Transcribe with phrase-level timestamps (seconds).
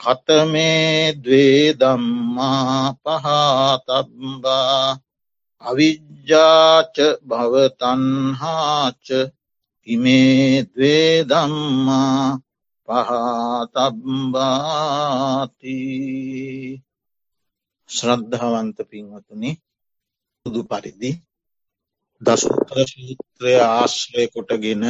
[0.00, 4.84] කතමේ දවේ දම්මා පහතබ්බා
[5.62, 9.06] අවිජ්ජාච භවතන්හාච
[9.86, 12.24] ඉමේ දවේ දම්මා
[14.08, 14.56] පහතබ්බාති
[17.88, 19.50] ශ්‍රද්ධාවන්ත පින්වතුනි
[20.46, 21.10] පුදු පරිදි
[22.22, 24.84] දසුත්‍ර සූත්‍රය ආශ්‍රය කොටගෙන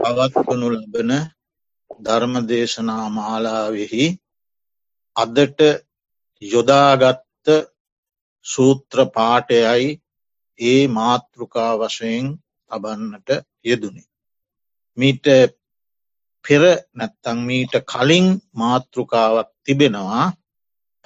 [0.00, 1.10] පවත්වනු ලබන
[1.90, 4.04] ධර්ම දේශනා මාලාවෙහි
[5.16, 5.60] අදට
[6.42, 7.46] යොදාගත්ත
[8.46, 9.88] සූත්‍ර පාටයයි
[10.60, 12.26] ඒ මාතෘකා වශයෙන්
[12.70, 13.28] තබන්නට
[13.64, 14.08] යෙදුනේ.
[14.98, 15.26] මීට
[16.44, 20.24] පෙර නැත්තං මීට කලින් මාතෘකාවක් තිබෙනවා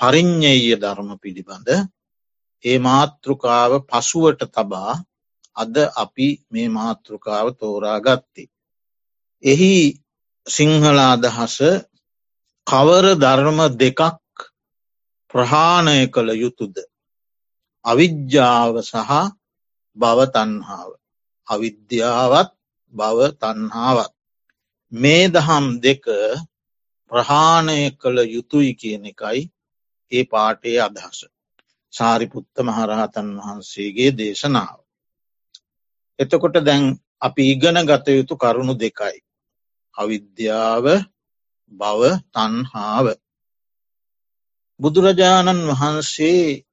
[0.00, 1.69] පරිින්්ඥය ධර්ම පිළිබඳ
[2.64, 4.94] ඒ මාතෘකාව පසුවට තබා
[5.56, 8.52] අද අපි මේ මාතෘකාව තෝරා ගත්තේ.
[9.42, 9.74] එහි
[10.47, 11.56] සිංහල අදහස
[12.67, 14.00] කවර ධර්ම දෙකක්
[15.34, 16.77] ප්‍රහාණය කළ යුතුද.
[17.84, 19.11] අවිද්‍යාව සහ
[19.97, 20.91] භවතන්හාාව.
[21.48, 22.50] අවිද්‍යාවත්
[22.95, 24.12] භව තන්හාාවත්.
[24.92, 26.05] මේ දහම් දෙක
[27.11, 29.42] ප්‍රහාණය කළ යුතුයි කියන එකයි
[30.12, 31.19] ඒ පාටේ අදහස.
[31.92, 34.78] සාරිපුත්ත මහරහතන් වහන්සේගේ දේශනාව.
[36.19, 36.83] එතකොට දැන්
[37.20, 39.23] අපි ඉගන ගත යුතු කරුණු දෙකයි.
[39.97, 40.87] අවිද්‍යාව
[41.73, 42.00] බව
[42.33, 43.06] තන්හාාව.
[44.81, 46.64] බුදුරජාණන් වහන්සේ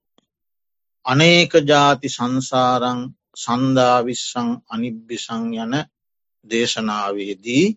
[1.06, 3.00] අනේක ජාති සංසාරං
[3.36, 5.74] සන්ධාවිස්සං අනිබ්බිසං යන
[6.46, 7.68] දේශනාවේදී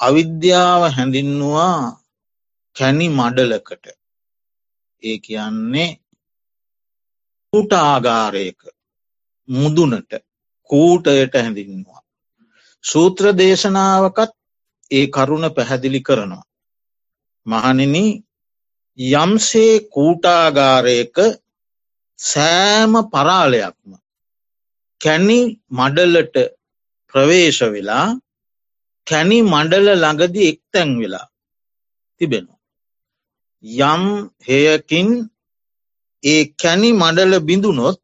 [0.00, 1.78] අවිද්‍යාව හැඳින්නවා
[2.76, 3.84] කැනි මඩලකට
[5.02, 5.90] ඒ කියන්නේ
[7.52, 8.60] කූටාගාරයක
[9.48, 10.10] මුදුනට
[10.70, 11.95] කූටයට හැඳින්වා.
[12.86, 14.32] සූත්‍ර දේශනාවකත්
[14.90, 16.44] ඒ කරුණ පැහැදිලි කරනවා.
[17.46, 18.04] මහනිනි
[18.98, 21.16] යම්සේ කූටාගාරයක
[22.18, 23.90] සෑම පරාලයක්ම
[25.00, 26.36] කැනි මඩලට
[27.14, 28.06] ප්‍රවේශ වෙලා
[29.06, 31.26] කැනි මඩල ළඟදි එක්තැන් වෙලා
[32.20, 32.60] තිබෙනවා.
[33.86, 34.04] යම්
[34.40, 35.10] හයකින්
[36.22, 38.02] ඒ කැනි මඩල බිඳුනොත්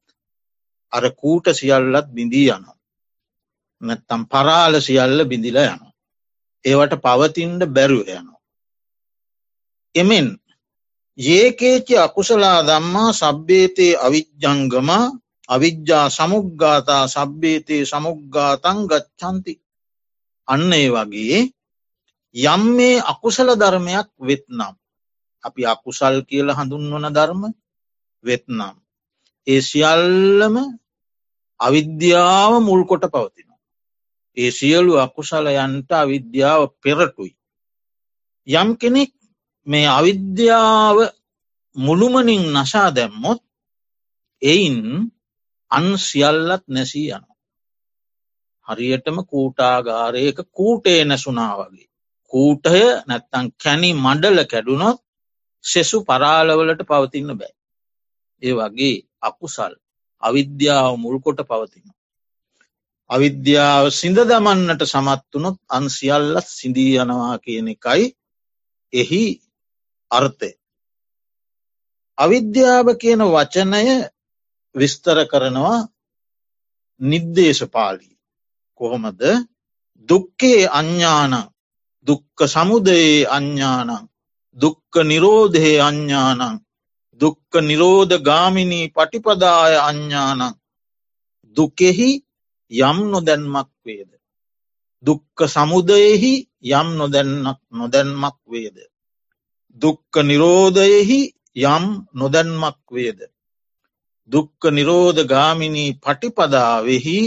[0.92, 2.71] අර කූට සියල්ලත් බිඳී යනවා.
[3.82, 5.92] නැත්තම් පරාල සියල්ල බිඳිල යනවා.
[6.64, 8.40] ඒවට පවතින්ට බැරුව යනවා.
[9.94, 10.28] එමෙන්
[11.18, 14.90] ඒකේච අකුසලා දම්මා සබ්බේතයේ අවිජ්ජංගම
[15.48, 19.54] අවිද්‍යා සමුග්ගාතා සබ්බේතයේ සමුග්ගාතන් ගච්චන්ති.
[20.48, 21.40] අන්න ඒ වගේ
[22.34, 24.74] යම් මේ අකුසල ධර්මයක් වෙත්නම්.
[25.44, 27.42] අපි අකුසල් කියල හඳුන්වන ධර්ම
[28.24, 28.74] වෙත්නම්.
[29.46, 30.56] ඒ සියල්ලම
[31.60, 33.51] අවිද්‍යාව මුල්කොට පවතින.
[34.36, 37.32] ඒ සියලු අකුසලයන්ට අවිද්‍යාව පෙරටුයි.
[38.48, 39.12] යම් කෙනෙක්
[39.66, 40.98] මේ අවිද්‍යාව
[41.76, 43.40] මුළුමනින් නශා දැම්මොත්
[44.42, 44.78] එයින්
[45.70, 47.24] අන් සියල්ලත් නැසී යන.
[48.68, 51.88] හරියටම කූටාගාරයක කූටේ නැසුනා වගේ.
[52.32, 54.98] කූටය නැත්තං කැනි මඩල කැඩුනොත්
[55.64, 57.54] සෙසු පරාලවලට පවතින්න බෑ.
[58.42, 59.74] ඒ වගේ අකුසල්
[60.22, 61.86] අවිද්‍යාව මුල්කොට පවතින.
[63.12, 68.04] අවිද්‍යාව සිඳ දමන්නට සමත් වනොත් අන්සිියල්ලත් සිින්දී යනවා කියන එකයි
[68.92, 69.24] එහි
[70.10, 70.50] අර්ථය.
[72.18, 73.86] අවිද්‍යාව කියන වචනය
[74.74, 75.78] විස්තර කරනවා
[77.00, 78.16] නිද්දේශපාලී.
[78.80, 79.22] කොහොමද?
[80.08, 81.34] දුක්කේ අඥ්ඥාන
[82.06, 84.08] දුක්ක සමුදයේ අඥ්ඥානං
[84.56, 86.60] දුක්ක නිරෝධයේ අඥ්ඥානං
[87.20, 90.42] දුක්ක නිරෝධ ගාමිණී පටිපදාය අඥ්ඥානං
[91.56, 92.10] දුකෙහි
[92.72, 94.10] යම් නොදැන්මක් වේද.
[95.04, 96.34] දුක්ක සමුදයෙහි
[96.70, 98.78] යම් නොදැන්නක් නොදැන්මක් වේද.
[99.76, 101.20] දුක්ක නිරෝධයෙහි
[101.66, 103.20] යම් නොදැන්මක් වේද.
[104.30, 107.18] දුක්ක නිරෝධ ගාමිණී පටිපදාවෙහි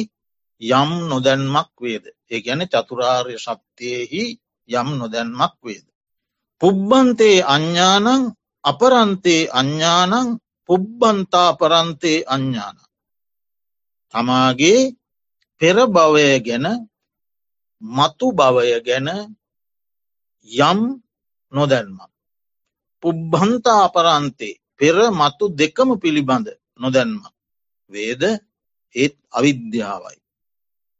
[0.61, 2.05] යම් නොදැන්මක් වේද.
[2.25, 4.23] ඒ ගැන චතුරාර්ය ශක්තියෙහි
[4.69, 5.85] යම් නොදැන්මක් වේද.
[6.61, 8.33] පුබ්බන්තේ අඥ්ඥානං
[8.63, 10.39] අපරන්තේ අඥ්ඥානං
[10.69, 12.77] පුබ්බන්තා පරන්තේ අඥ්ඥාන.
[14.13, 14.79] තමාගේ
[15.61, 16.65] පෙර භවය ගැන
[17.81, 19.07] මතු භවය ගැන
[20.49, 20.79] යම්
[21.53, 22.11] නොදැන්මක්.
[23.03, 26.47] පුබ්බන්තා අපරන්තේ පෙර මතු දෙකම පිළිබඳ
[26.79, 27.23] නොදැන්ම.
[27.91, 28.23] වේද
[28.95, 30.17] ඒත් අවිද්‍යාවයි.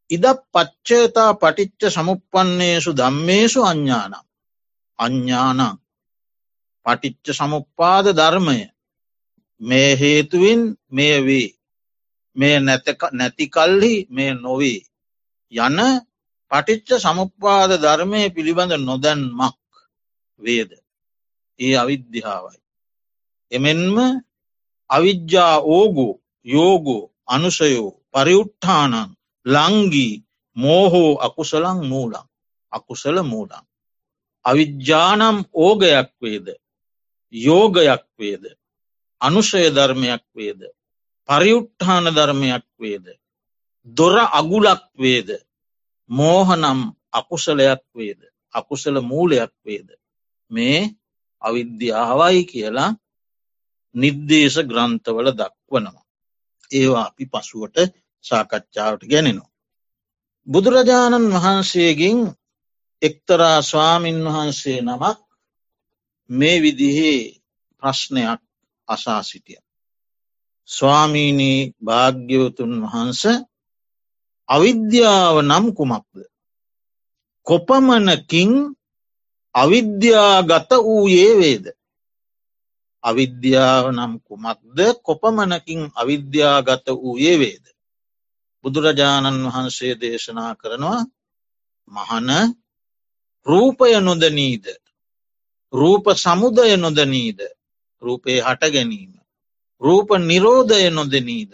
[0.10, 4.25] ඉද පච්චේතා පටිච්ච සමුපන්නේසු දම්මේසු අඥ්ඥානම්.
[5.00, 5.62] අඥ්ඥානං
[6.86, 8.60] පටිච්ච සමුප්පාද ධර්මය
[9.62, 11.55] මේ හේතුවෙන් මේ වේ
[12.35, 12.57] මේ
[13.11, 14.81] නැතිකල්හි මේ නොවේ
[15.51, 15.77] යන
[16.51, 19.59] පටිච්ච සමුප්පාද ධර්මය පිළිබඳ නොදැන්මක්
[20.39, 20.71] වේද
[21.59, 22.59] ඒ අවිද්‍යාවයි.
[23.51, 23.97] එමෙන්ම
[24.89, 26.13] අවිද්‍යා ඕගෝ
[26.45, 28.95] යෝගෝ අනුසයෝ පරිුට්ඨානන්
[29.45, 30.13] ලංගී
[30.57, 32.25] මෝහෝ අකුසලං මූලං
[32.71, 33.65] අකුසල මූලං.
[34.45, 36.47] අවිද්‍යානම් ඕගයක් වේද
[37.33, 38.43] යෝගයක් වේද
[39.21, 40.61] අනුෂය ධර්මයක් වේද
[41.30, 43.06] පරියුට්ඨාන ධර්මයක් වේද
[43.88, 45.30] දොර අගුලක් වේද
[46.10, 46.80] මෝහනම්
[47.12, 48.22] අකුසලයක් වේද
[48.54, 49.89] අකුසල මූලයක් වේද
[50.51, 50.80] මේ
[51.42, 52.92] අවිද්‍යාවයි කියලා
[53.95, 56.06] නිර්දේශ ග්‍රන්ථවල දක්වනවා.
[56.72, 57.78] ඒවා අපි පසුවට
[58.25, 59.54] සාකච්ඡාවට ගැනෙනවා.
[60.48, 62.19] බුදුරජාණන් වහන්සේගෙන්
[63.01, 65.19] එක්තරා ස්වාමීන් වහන්සේ නමක්
[66.30, 67.19] මේ විදිහේ
[67.83, 68.42] ප්‍රශ්නයක්
[68.88, 69.64] අසා සිටිය.
[70.69, 73.21] ස්වාමීණී භාග්‍යවතුන් වහන්ස
[74.50, 76.15] අවිද්‍යාව නම් කුමක්ද.
[77.47, 78.51] කොපමනකින්
[79.56, 81.65] අවිද්‍යාගත වූයේ වේද.
[83.03, 87.65] අවිද්‍යාව නම් කුමක්ද කොපමනකින් අවිද්‍යාගත වූයේ වේද.
[88.65, 91.01] බුදුරජාණන් වහන්සේ දේශනා කරනවා
[91.88, 92.29] මහන
[93.45, 94.65] රූපය නොදනීද
[95.73, 97.39] රූප සමුදය නොදනීද
[98.01, 99.14] රූපයේ හට ගැනීම.
[99.81, 101.54] රූප නිරෝධය නොදනීද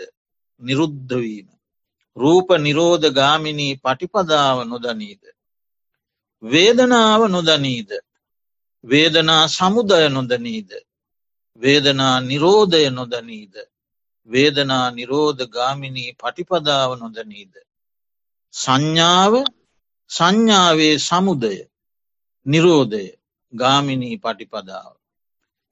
[0.61, 1.47] නිරුද්ධවීම.
[2.17, 5.23] රූප නිරෝධ ගාමිණී පටිපදාව නොදනීද.
[6.43, 7.91] වේදනාව නොදනීද.
[8.83, 10.71] වේදනා සමුදය නොදනීද.
[11.59, 13.55] වේදනා නිරෝධය නොදනීද.
[14.29, 17.53] වේදනා නිරෝධ ගාමිණී පටිපදාව නොදනීද.
[18.53, 19.33] සංඥාව
[20.09, 21.57] සංඥාවේ සමුදය
[22.45, 23.05] නිරෝධය
[23.53, 24.93] ගාමිණී පටිපදාව.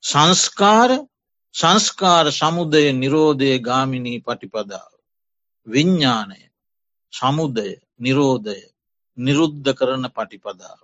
[0.04, 0.92] සංස්කාර
[1.56, 4.92] සංස්කාර සමුදය නිරෝධය ගාමිණී පටිපදාව.
[5.68, 6.52] විඤ්ඥානය
[7.14, 8.72] සමුදය නිරෝධය
[9.18, 10.80] නිරුද්ධ කරන පටිපදාව.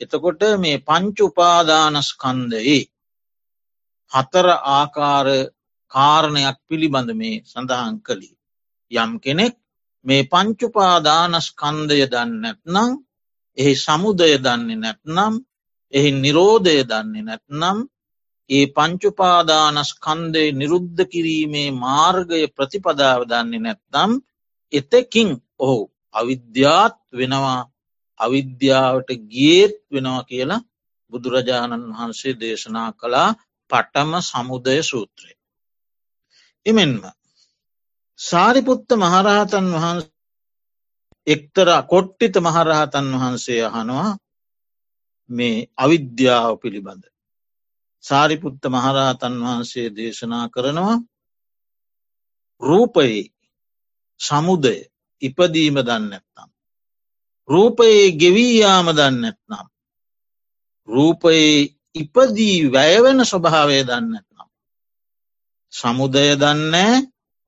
[0.00, 2.88] එතකොට මේ පංචුපාදානස්කන්දයේ
[4.12, 5.50] හතර ආකාර
[5.92, 8.36] කාරණයක් පිළිබඳ මේ සඳහන් කළි.
[8.90, 9.56] යම් කෙනෙක්
[10.04, 13.04] මේ පංචුපාදානස්කන්දය දන්න නැත්නම්
[13.58, 15.44] එහි සමුදය දන්නේ නැත්නම්
[15.92, 17.88] එහි නිරෝධය දන්නේ නැත්නම්
[18.50, 24.12] ඒ පංචුපාදානස්කන්දය නිරුද්ධ කිරීමේ මාර්ගය ප්‍රතිපදාව දන්නේ නැත්නම්
[24.72, 25.78] එතකින් ඔහු
[26.14, 27.60] අවිද්‍යාත් වෙනවා
[28.20, 30.66] අවිද්‍යාවට ගියේත් වෙනවා කියලා
[31.12, 33.30] බුදුරජාණන් වහන්සේ දේශනා කළා
[33.70, 35.32] පටම සමුදය සූත්‍රය.
[36.66, 37.02] එමෙන්ම
[38.18, 40.04] සාරිපුත්ත මහරහතන් වහන්ස
[41.26, 44.10] එක්තර කොට්ටිත මහරහතන් වහන්සේ අහනවා
[45.30, 47.04] මේ අවිද්‍යාව පිළිබඳ.
[48.04, 50.96] සාරිපුත්ත මහරහතන් වහන්සේ දේශනා කරනවා
[52.62, 53.32] රූපයේ
[54.20, 54.76] සමුදය
[55.22, 56.50] ඉපදීම දන්නැත්නම්.
[57.48, 59.66] රූපයේ ගෙවීයාම දන්නැත්නම්.
[60.88, 64.48] රූපයේ ඉපදී වැයවෙන ස්වභාවය දන්නැත්නම්.
[65.72, 66.94] සමුදය දන්නේ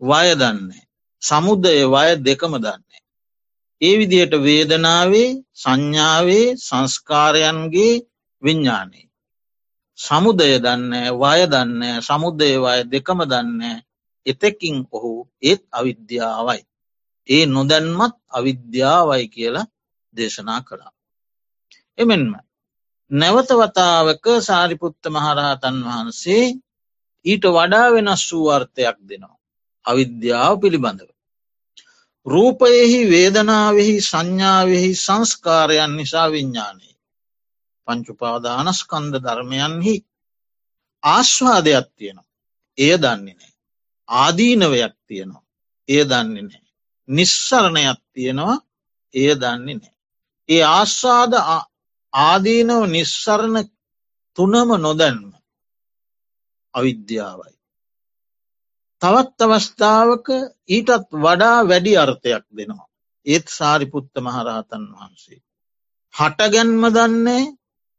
[0.03, 0.85] වය දන්නේ.
[1.23, 3.03] සමුදය වය දෙකම දන්නේ.
[3.81, 7.95] ඒ විදියට වේදනාවේ සංඥාවේ සංස්කාරයන්ගේ
[8.43, 9.12] විඤ්ඥානයේ.
[10.03, 13.61] සමුදය දන්න වය දන්න සමුදේවාය දෙකම දන්න
[14.27, 16.63] එතෙකින් ඔහු ඒත් අවිද්‍යාවයි.
[17.29, 19.71] ඒ නොදැන්මත් අවිද්‍යාවයි කියලා
[20.15, 20.93] දේශනා කළා.
[21.99, 22.33] එමෙන්ම
[23.11, 26.45] නැවතවතාවක සාරිපුත්ත මහරහතන් වහන්සේ
[27.25, 29.41] ඊට වඩා වෙනස් වූ අර්ථයක් දෙනවා.
[29.85, 31.11] අවිද්‍යාව පිළිබඳව.
[32.27, 36.92] රූපයෙහි වේදනාවෙහි සංඥාවෙහි සංස්කාරයන් නිසා විඤ්ඥානයේ.
[37.89, 39.95] පංචුපාදානස්කන්ද ධර්මයන්හි
[41.03, 42.31] ආශ්වාදයක් තියෙනවා.
[42.79, 43.53] එය දන්නේ නෑ.
[44.09, 45.45] ආදීනවයක් තියෙනවා.
[45.89, 46.71] එය දන්නේ නෑ.
[47.09, 48.57] නිස්සරණයක් තියෙනවා
[49.15, 49.95] එය දන්නේ නෑ.
[50.49, 51.33] ඒ ආශ්වාද
[52.13, 53.57] ආදීනව නිස්සරණ
[54.39, 55.33] තුනම නොදැන්ම
[56.75, 57.55] අවිද්‍යාවයි.
[59.03, 60.27] තවත් අවස්ථාවක
[60.69, 62.89] ඊටත් වඩා වැඩි අර්ථයක් දෙනවා.
[63.27, 65.41] ඒත් සාරිපුත්ත මහරහතන් වහන්සේ.
[66.15, 67.45] හටගැන්ම දන්නේ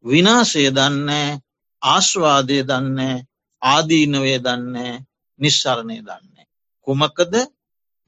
[0.06, 1.40] විනාශය දන්නේ
[1.82, 3.16] ආශ්වාදය දන්නේ
[3.62, 4.94] ආදීනවේ දන්නේ
[5.40, 6.46] නිශ්සරණය දන්නේ.
[6.88, 7.34] කුමකද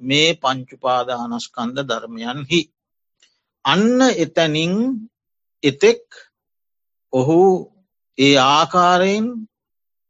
[0.01, 2.61] මේ පංචුපාදානස්කන්ද ධර්මයන්හි.
[3.65, 4.73] අන්න එතැනින්
[5.63, 6.03] එතෙක්
[7.13, 7.39] ඔහු
[8.17, 9.27] ඒ ආකාරයෙන්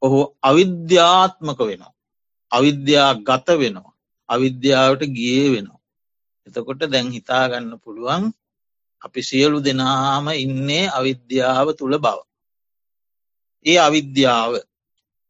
[0.02, 1.94] ඔහු අවිද්‍යාත්මක වෙනවා.
[2.52, 3.96] අවිද්‍යා ගත වෙනවා.
[4.30, 5.82] අවිද්‍යාවට ගිය වෙනවා.
[6.48, 8.24] එතකොට දැන් හිතාගන්න පුළුවන්
[9.06, 12.18] අපි සියලු දෙනාම ඉන්නේ අවිද්‍යාව තුළ බව.
[13.66, 14.52] ඒ අවිද්‍යාව.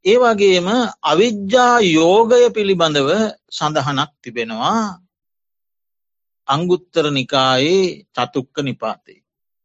[0.06, 0.68] ඒ වගේම
[1.04, 3.10] අවිද්‍යා යෝගය පිළිබඳව
[3.50, 4.82] සඳහනක් තිබෙනවා
[6.48, 9.20] අංගුත්තර නිකායේ චතුක්ක නිපාතේ.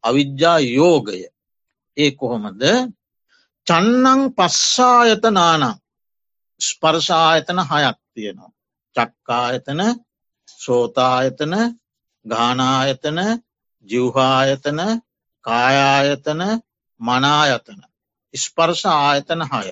[0.04, 1.20] අවිද්‍යා යෝගය
[1.96, 2.62] ඒ කොහොමද
[3.66, 5.64] චන්නං පස්සායත නානං
[6.60, 8.52] ස්පර්ශායතන හයක් තියෙනවා.
[8.96, 9.80] චක්කායතන
[10.58, 11.54] සෝතායතන
[12.26, 13.18] ගානායතන
[13.86, 14.80] ජිව්හායතන
[15.44, 16.42] කායායතන
[17.00, 17.80] මනායතන
[18.34, 19.68] ස්පර්ශ ආයතන හය.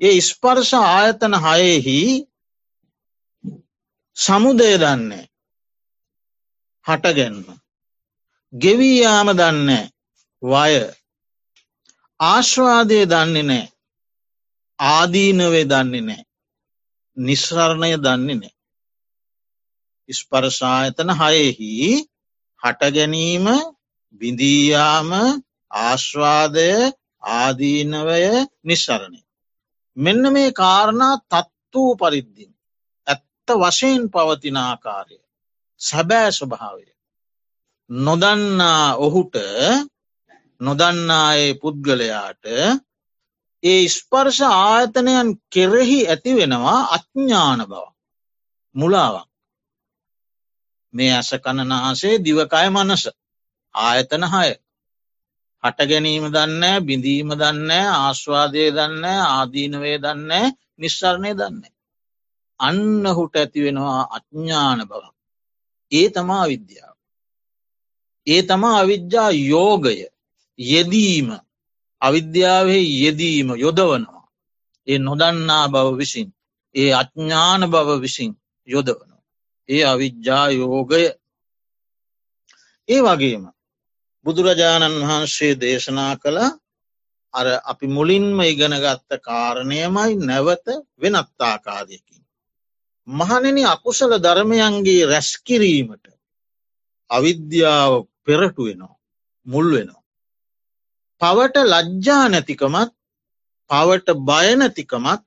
[0.00, 1.98] ඒ ස්පර්ශ ආයතන හයෙහි
[4.16, 5.24] සමුදය දන්නේ
[6.86, 7.46] හටගැන්ම.
[8.52, 9.84] ගෙවීයාම දන්නේ
[10.42, 10.74] වය
[12.20, 13.64] ආශ්වාදය දන්නේ නෑ
[14.78, 16.22] ආදීනවේ දන්නේ නෑ
[17.16, 18.54] නිස්රණය දන්නේ නෑ.
[20.08, 21.70] ස්පර්ශායතන හයෙහි
[22.64, 23.46] හටගැනීම
[24.20, 25.10] බිඳීයාම
[25.70, 26.70] ආශ්වාදය
[27.22, 28.22] ආදීනවය
[28.62, 29.20] නිස්සරණය.
[29.96, 32.52] මෙන්න මේ කාරණා තත් වූ පරිද්දිින්
[33.06, 35.18] ඇත්ත වශයෙන් පවතින ආකාරය
[35.80, 36.86] සැබෑ ස්වභාවය.
[37.90, 39.36] නොදන්නා ඔහුට
[40.60, 42.44] නොදන්නායේ පුද්ගලයාට
[43.62, 47.84] ඒ ස්පර්ශ ආයතනයන් කෙරෙහි ඇති වෙනවා අඥ්ඥාන බව.
[48.74, 49.33] මුලාවක්.
[50.94, 53.04] මේ ඇස කණනාසේ දිවකය මනස
[53.74, 54.50] ආයතන හය
[55.64, 60.32] හට ගැනීම දන්න බිඳීම දන්න ආශ්වාදය දන්න ආදීනවේ දන්න
[60.78, 61.62] නිශ්සරණය දන්න.
[62.60, 65.02] අන්න හුට ඇති වෙනවා අඥ්ඥාන බව.
[65.92, 66.96] ඒ තමා විද්‍යාව.
[68.26, 69.98] ඒ තමා අවිද්‍යා යෝගය
[70.58, 71.28] යෙදීම
[72.02, 74.28] අවිද්‍යාවෙහි යෙදීම යොදවනවා.
[74.88, 76.28] ඒ නොදන්නා බව විසින්
[76.74, 78.32] ඒ අඥ්ඥාන බව විසින්
[78.68, 79.13] යොදවන.
[79.68, 81.04] ඒ අවිද්‍යා යෝගය
[82.88, 83.44] ඒ වගේම
[84.26, 86.38] බුදුරජාණන් වහන්සේ දේශනා කළ
[87.34, 90.66] අර අපි මුලින්ම ඉගෙනගත්ත කාරණයමයි නැවත
[91.00, 92.22] වෙනත්තාකාදයකින්.
[93.08, 96.04] මහනෙන අකුසල ධර්මයන්ගේ රැස්කිරීමට
[97.10, 97.92] අවිද්‍යාව
[98.24, 98.96] පෙරටු වෙනවා
[99.46, 100.02] මුල් වෙනවා.
[101.20, 102.92] පවට ලජ්ජා නැතිකමත්
[103.70, 105.22] පවට බයනැතිකමත්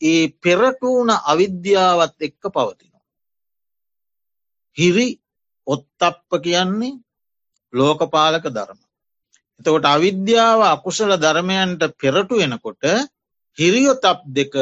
[0.00, 2.87] ඒ පෙරටූන අවිද්‍යාවත් එක්ක පවති.
[4.78, 5.08] හිරි
[5.66, 7.00] ඔත්තප්ප කියන්නේ
[7.72, 8.80] ලෝකපාලක ධර්ම.
[9.60, 12.82] එතකොට අවිද්‍යාව අකුසල ධර්මයන්ට පෙරටු වෙනකොට
[13.58, 14.54] හිරියොතප් දෙක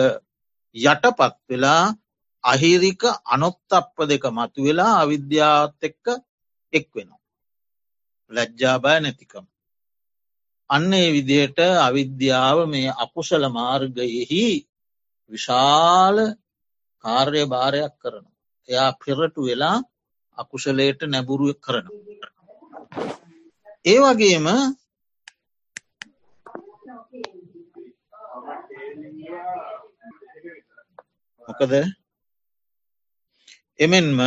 [0.77, 1.95] යටපත් වෙලා
[2.45, 6.07] අහිරික අනොත්තප්ප දෙක මතු වෙලා අවිද්‍යාවත් එක්ක
[6.73, 7.25] එක් වෙනවා.
[8.31, 9.45] ලැජ්ජාබය නැතිකම.
[10.71, 14.47] අන්න ඒ විදියට අවිද්‍යාව මේ අකුසල මාර්ගයෙහි
[15.31, 16.17] විශාල
[17.05, 18.27] කාර්ය භාරයක් කරන.
[18.69, 19.79] එයා පෙරටු වෙලා
[20.39, 21.87] අකුසලයට නැබුරුව කරන.
[23.85, 24.47] ඒ වගේම
[31.49, 31.73] මොකද
[33.79, 34.21] එමෙන්ම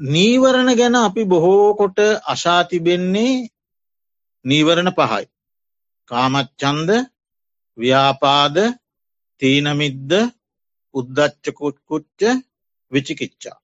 [0.00, 3.34] නීවරණ ගැන අපි බොහෝ කොට අශාතිබෙන්නේ
[4.44, 5.24] නීවරණ පහයි.
[6.08, 6.90] කාමච්චන්ද
[7.78, 8.56] ව්‍යාපාද
[9.42, 10.12] තීනමිද්ද
[10.94, 12.20] උද්දච්චකුට්කුච්ච
[12.92, 13.58] විචිකිච්චා.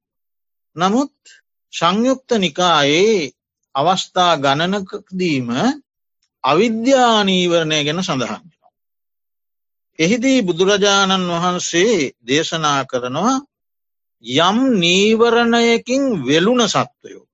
[0.77, 1.15] නමුත්
[1.73, 3.33] සංයුක්ත නිකායේ
[3.75, 5.49] අවස්ථා ගණනකදීම
[6.45, 8.45] අවිද්‍යානීවරණය ගැන සඳහන්.
[9.99, 13.37] එහිදී බුදුරජාණන් වහන්සේ දේශනා කරනවා
[14.25, 17.27] යම් නීවරණයකින් වෙලුන සත්වයෝ.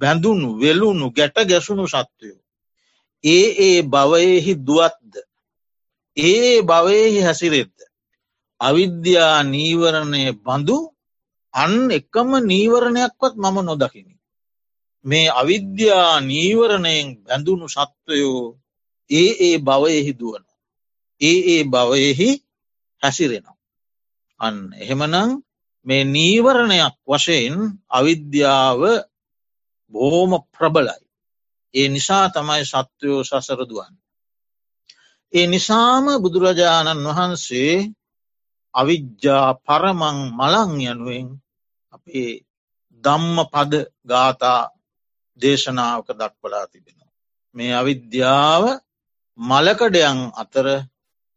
[0.00, 2.40] බැඳුණු වෙලුණු ගැට ගැසුණු සත්වයෝ.
[3.24, 5.14] ඒ ඒ භවයෙහි දුවත්ද.
[6.16, 7.76] ඒ භවයෙහි හැසිරෙද්ද.
[8.60, 10.93] අවිද්‍යා නීවරණය බඳු
[11.54, 14.14] අන් එකම නීවරණයක්වත් මම නොදකිනි.
[15.04, 18.44] මේ අවිද්‍යා නීවරණයෙන් බැඳුණු සත්වයෝ
[19.10, 20.44] ඒ ඒ භවයෙහි දුවන.
[21.20, 22.30] ඒ ඒ භවයෙහි
[23.02, 23.58] හැසිරෙනවා.
[24.40, 25.30] අන්න එහෙමනං
[25.86, 27.56] මේ නීවරණයක් වශයෙන්
[27.88, 28.80] අවිද්‍යාව
[29.92, 31.04] බොහෝම ප්‍රබලයි.
[31.74, 33.94] ඒ නිසා තමයි සත්වයෝ සසරදුවන්.
[35.32, 37.74] ඒ නිසාම බුදුරජාණන් වහන්සේ
[38.74, 41.28] අවිද්‍යා පරමං මලං යනුවෙන්
[41.94, 42.32] අපේ
[43.04, 43.72] දම්ම පද
[44.04, 44.62] ගාථා
[45.40, 47.12] දේශනාවක දක්වලා තිබෙනවා.
[47.54, 48.64] මේ අවිද්‍යාව
[49.38, 50.66] මලකඩයන් අතර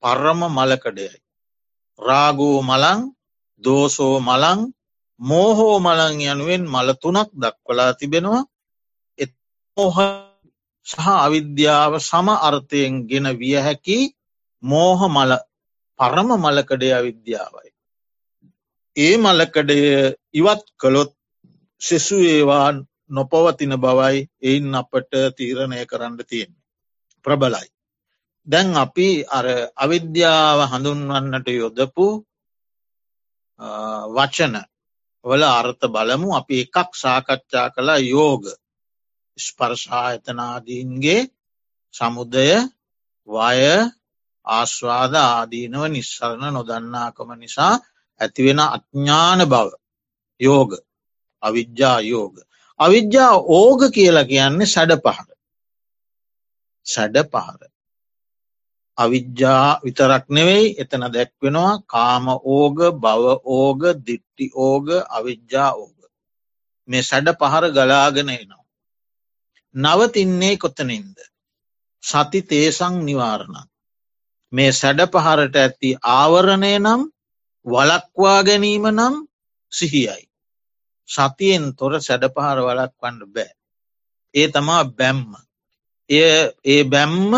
[0.03, 1.17] පරම මලකඩයයි.
[1.99, 2.99] රාගෝ මලං
[3.63, 4.59] දෝසෝ මලං
[5.19, 8.43] මෝහෝ මලං යනුවෙන් මල තුනක් දක්වලා තිබෙනවා
[9.19, 9.97] එමෝහ
[10.87, 13.99] සහ අවිද්‍යාව සම අර්ථයෙන් ගෙන විය හැකි
[14.63, 15.31] මෝහ මල
[15.99, 17.69] පරම මලකඩේ අවිද්‍යාවයි.
[18.97, 19.79] ඒ මලකඩය
[20.33, 21.11] ඉවත් කළොත්
[21.81, 22.69] සෙසු ඒවා
[23.09, 26.51] නොපවතින බවයි එයින් අපට තීරණය කරන්න තියෙන.
[27.25, 27.67] ප්‍රබලයි.
[28.47, 32.07] දැන් අපි අර අවිද්‍යාව හඳුන්වන්නට යොදපු
[34.09, 34.55] වචන
[35.25, 38.43] වල අර්ථ බලමු අපි එකක් සාකච්ඡා කළ යෝග
[39.37, 41.21] ස්පර්ශායතනාදීන්ගේ
[41.93, 42.49] සමුදය
[43.27, 43.67] වය
[44.45, 47.75] ආශ්වාද ආදීනව නිස්සරණ නොදන්නාකම නිසා
[48.21, 49.69] ඇතිවෙන අඥ්ඥාන බව
[50.41, 50.71] යෝග
[51.43, 52.35] අවිද්‍යා යෝග.
[52.79, 55.27] අවිද්‍යා ඕග කියලා කියන්නේ සැඩ පහර.
[56.85, 57.61] සැඩ පහර.
[58.97, 65.97] අවිද්‍යා විතරක් නෙවෙයි එතන දැක්වෙනවා කාම ඕග බව ඕග දිට්ටි ඕග අවිද්‍යා ඕග.
[66.87, 68.65] මේ සැඩ පහර ගලාගෙන එනවා.
[69.75, 71.17] නවතින්නේ කොතනින්ද.
[72.03, 73.67] සති තේසං නිවාරණ.
[74.53, 77.01] මේ සැඩ පහරට ඇති ආවරණය නම්
[77.67, 79.15] වලක්වා ගැනීම නම්
[79.71, 80.23] සිහියයි.
[81.09, 83.51] සතියෙන් තොර සැඩපහර වලක් වන්න බෑ.
[84.35, 85.29] ඒ තමා බැම්ම.
[86.09, 86.23] එය
[86.65, 87.33] ඒ බැම්ම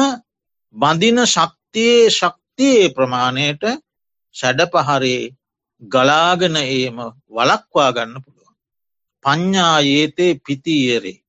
[0.76, 3.64] බඳින ශක්තියේ ශක්තියේ ප්‍රමාණයට
[4.36, 5.22] සැඩපහරේ
[5.82, 6.98] ගලාගෙන ඒම
[7.30, 8.56] වලක්වා ගන්න පුළුවන්.
[9.26, 11.24] පඤ්ඥායේතේ පිතියරේ.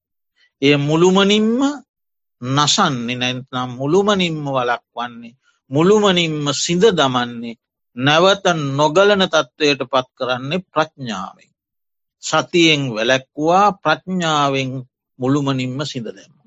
[0.62, 1.60] එය මුළුමනින්ම
[2.42, 5.38] නසන්නේ නැත්නම් මුළුමනින්ම වලක්වන්නේ
[5.70, 7.60] මුළුමනින්ම සිඳ දමන්නේ
[7.96, 11.50] නැවත නොගලන තත්ත්වයට පත් කරන්නේ ප්‍රඥාවෙන්.
[12.22, 14.70] සතියෙන් වැලැක්වා ප්‍රඥාවෙන්
[15.18, 16.38] මුළුමනින්ම සිඳ දැම්ම.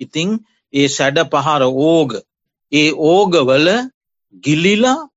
[0.00, 0.28] ඉතිං
[0.74, 2.10] ඒ සැඩ පහර ඕග
[2.72, 3.68] ඒ ඕගවල
[4.44, 5.08] ගිලිලා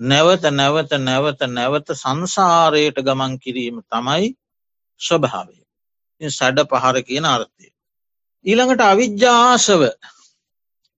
[0.00, 4.34] නැවත නැවත නැවත නැවත සංසාරයට ගමන් කිරීම තමයි
[5.00, 5.58] ස්වභාවය.
[6.20, 7.68] සැඩ පහර කියන අර්ථය.
[8.44, 9.82] ඊළඟට අවිද්‍යාසව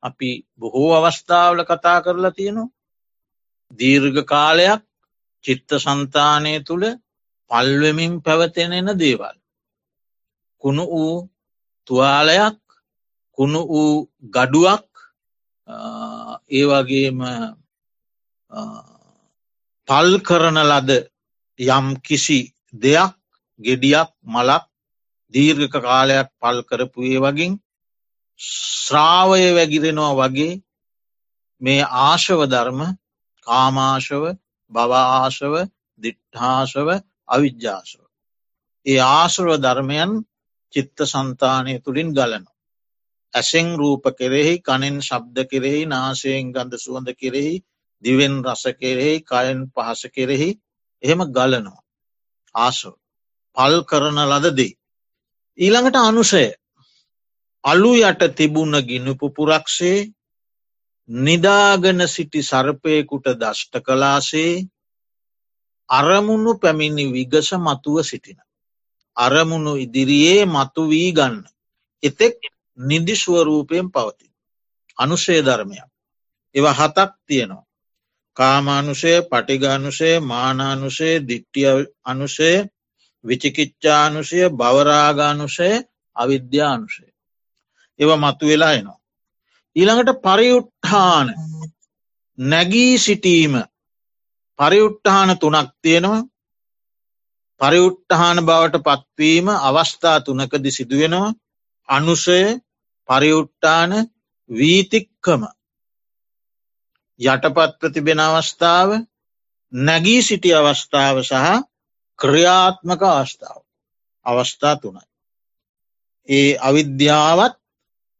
[0.03, 2.76] අපි බොහෝ අවස්ථාවල කතා කරලා තියෙනවා
[3.71, 4.83] දීර්ඝ කාලයක්
[5.45, 6.85] චිත්ත සන්තානය තුළ
[7.51, 9.37] පල්වෙමින් පැවතෙනෙන දේවල්.
[10.63, 11.29] කුණු වූ
[11.87, 12.59] තුවාලයක්
[13.39, 14.89] කුණු වූ ගඩුවක්
[16.51, 17.21] ඒවගේම
[19.89, 20.91] පල් කරන ලද
[21.59, 22.41] යම් කිසි
[22.75, 23.15] දෙයක්
[23.61, 24.65] ගෙඩියක් මලක්
[25.35, 27.53] දීර්ඝක කාලයක් පල් කරපුයේ වගින්
[28.41, 30.63] ශ්‍රාවය වැගිරෙනවා වගේ
[31.61, 32.81] මේ ආශව ධර්ම
[33.47, 34.25] කාමාශව
[34.73, 35.55] බවාශව
[36.01, 36.89] දිට්ඨාශව
[37.29, 38.03] අවිද්‍යාශව.
[38.87, 40.13] ඒ ආශ්‍රව ධර්මයන්
[40.75, 42.45] චිත්ත සන්තානය තුළින් ගලන.
[43.35, 47.55] ඇසෙන් රූප කෙරෙහි කනෙන් ශබ්ද කෙරෙහි නාසයෙන් ගඳ සුවඳ කෙරෙහි
[48.05, 50.51] දිවෙන් රස කෙරෙහි කයන් පහස කෙරෙහි
[51.03, 51.81] එහෙම ගලනවා.
[52.55, 52.95] ආශව.
[53.57, 54.73] පල් කරන ලදදී.
[55.59, 56.47] ඊළඟට අනුසය
[57.65, 59.99] අලු යට තිබුණ ගිනුපු පුරක්ෂේ
[61.09, 64.67] නිදාගන සිටි සර්පයකුට දෂ්ට කලාසේ
[65.89, 68.39] අරමුණු පැමිණි විගස මතුව සිටින.
[69.17, 71.45] අරමුණු ඉදිරියේ මතු වී ගන්න.
[72.03, 72.37] එතෙක්
[72.79, 74.27] නිදිස්වරූපයෙන් පවති.
[74.99, 75.89] අනුෂය ධර්මයක්.
[76.55, 77.67] එව හතක් තියෙනවා.
[78.37, 82.51] කාමානුෂය පටිගානුෂය මානානුෂය දිට්ටිය අනුෂය
[83.25, 85.71] විචිකිච්චානුෂය බවරාගානුෂය
[86.17, 87.07] අවිද්‍යානුෂය.
[88.01, 89.06] ඒව මතු වෙලා එනවා.
[89.77, 91.35] ඊළඟට පරියුට්ඨාන
[92.39, 93.55] නැගී සිටීම.
[94.59, 96.23] පරියුට්ටහාන තුනක් තියෙනවා.
[97.61, 101.35] පරියුට්ටහාන බවට පත්වීම අවස්ථා තුනකදි සිදුවෙනවා.
[101.89, 102.41] අනුසය
[103.09, 103.93] පරියුට්ටාන
[104.51, 105.43] වීතික්කම.
[107.21, 108.91] යටපත් ප්‍රතිබෙන අවස්ථාව
[109.73, 111.63] නැගී සිටි අවස්ථාව සහ
[112.19, 113.61] ක්‍රියාත්මක අවස්ථාව.
[114.27, 115.05] අවස්ථා තුනයි.
[116.29, 117.55] ඒ අවිද්‍යාවත්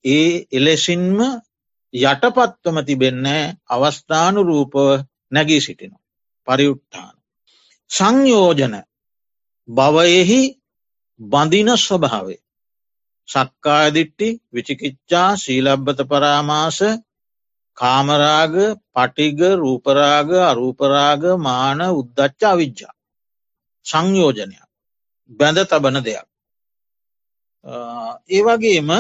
[0.05, 1.19] ඒ එලෙසින්ම
[1.97, 4.77] යටපත්වම තිබෙන්නේ අවස්ථානු රූපව
[5.33, 6.05] නැගී සිටිනවා.
[6.49, 7.17] පරියුට්ඨාන.
[7.91, 8.75] සංයෝජන
[9.69, 10.41] භවයෙහි
[11.21, 12.45] බඳින ස්වභාවේ.
[13.29, 16.79] සක්කාදිට්ටි විචිකිච්චා ශීලබ්බත පරාමාස
[17.79, 18.55] කාමරාග
[18.95, 22.95] පටිග රූපරාග අරූපරාග මාන උද්දච්චා විච්චා.
[23.87, 24.67] සංයෝජනයක්
[25.31, 26.27] බැඳ තබන දෙයක්.
[28.31, 28.91] ඒවගේම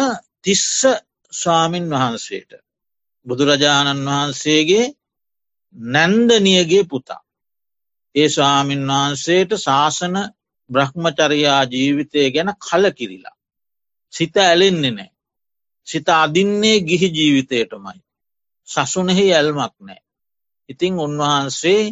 [0.43, 0.87] තිස්ස
[1.33, 2.53] ස්වාමින් වහන්සේට
[3.27, 4.87] බුදුරජාණන් වහන්සේගේ
[5.75, 7.23] නැන්දනියගේ පුතා.
[8.15, 10.17] ඒ ස්වාමීන් වහන්සේට ශාසන
[10.71, 13.37] බ්‍රහ්මචරයා ජීවිතය ගැන කල කිරිලා.
[14.13, 15.11] සිත ඇලෙන්නේ නෑ.
[15.87, 18.01] සිත අදින්නේ ගිහි ජීවිතයටමයි.
[18.69, 20.01] සසුනෙහි ඇල්මක් නෑ.
[20.69, 21.83] ඉතිං උන්වහන්සේ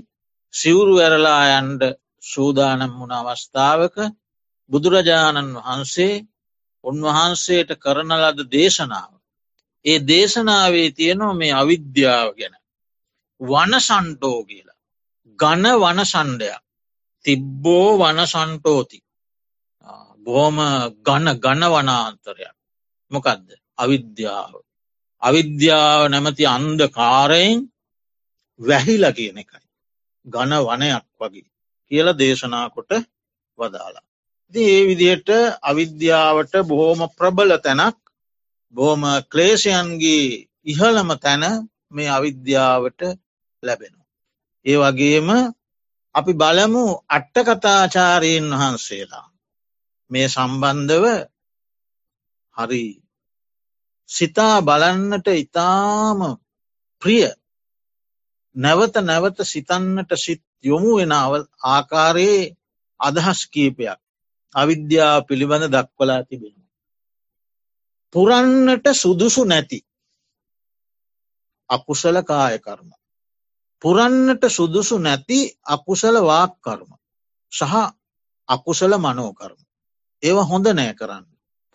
[0.55, 1.83] සිවුරු ඇරලා යන්ඩ
[2.25, 3.97] සූදානම් වුණ අවස්ථාවක
[4.71, 6.15] බුදුරජාණන් වහන්සේ
[6.85, 9.13] උන්වහන්සේට කරන ලද දේශනාව.
[9.85, 12.55] ඒ දේශනාවේ තියෙනවා මේ අවිද්‍යාව ගැන.
[13.41, 14.79] වනසන්ටෝ කියලා.
[15.39, 16.63] ගණ වනසන්ඩයක්.
[17.25, 18.99] තිබ්බෝ වනසන්ටෝති.
[20.27, 20.59] බොහොම
[21.03, 22.55] ගණ ගණ වනාන්තරයක්.
[23.11, 24.55] මොකදද අවිද්‍යාව.
[25.23, 27.59] අවිද්‍යාව නැමති අන්ද කාරයෙන්
[28.61, 29.67] වැහිල කියන එකයි.
[30.27, 31.51] ගණ වනයක් වගේ
[31.91, 32.93] කියල දේශනා කොට
[33.59, 34.05] වදාලා.
[34.55, 35.29] ඒ විදියට
[35.63, 38.04] අවිද්‍යාවට බොහෝම ප්‍රබල තැනක්
[38.75, 41.45] බෝම ක්ලේෂයන්ගේ ඉහළම තැන
[41.91, 43.01] මේ අවිද්‍යාවට
[43.63, 44.09] ලැබෙනවා.
[44.67, 45.29] ඒ වගේම
[46.15, 49.27] අපි බලමු අට්ටකතාචාරීන් වහන්සේලා
[50.11, 51.07] මේ සම්බන්ධව
[52.57, 52.85] හරි
[54.09, 56.21] සිතා බලන්නට ඉතාම
[57.03, 57.25] ප්‍රිය
[58.57, 61.13] නැවත නැවත සිතන්නට සිත් යොමු වෙන
[61.67, 62.43] ආකාරයේ
[63.01, 64.01] අදහස් කීපයක්
[64.55, 66.64] අවිද්‍යාව පිළිබඳ දක්වලා තිබෙන.
[68.15, 69.79] පුරන්නට සුදුසු නැති
[71.71, 72.91] අකුසල කායකර්ම.
[73.83, 76.91] පුරන්නට සුදුසු නැති අකුසල වාක්කර්ම
[77.53, 77.75] සහ
[78.49, 79.61] අකුසල මනෝකර්ම.
[80.23, 81.27] ඒව හොඳ නෑ කරන්න.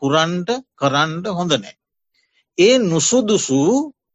[0.02, 1.76] පුරන්ට කරන්ට හොඳ නෑ.
[2.58, 3.60] ඒ නුසුදුසු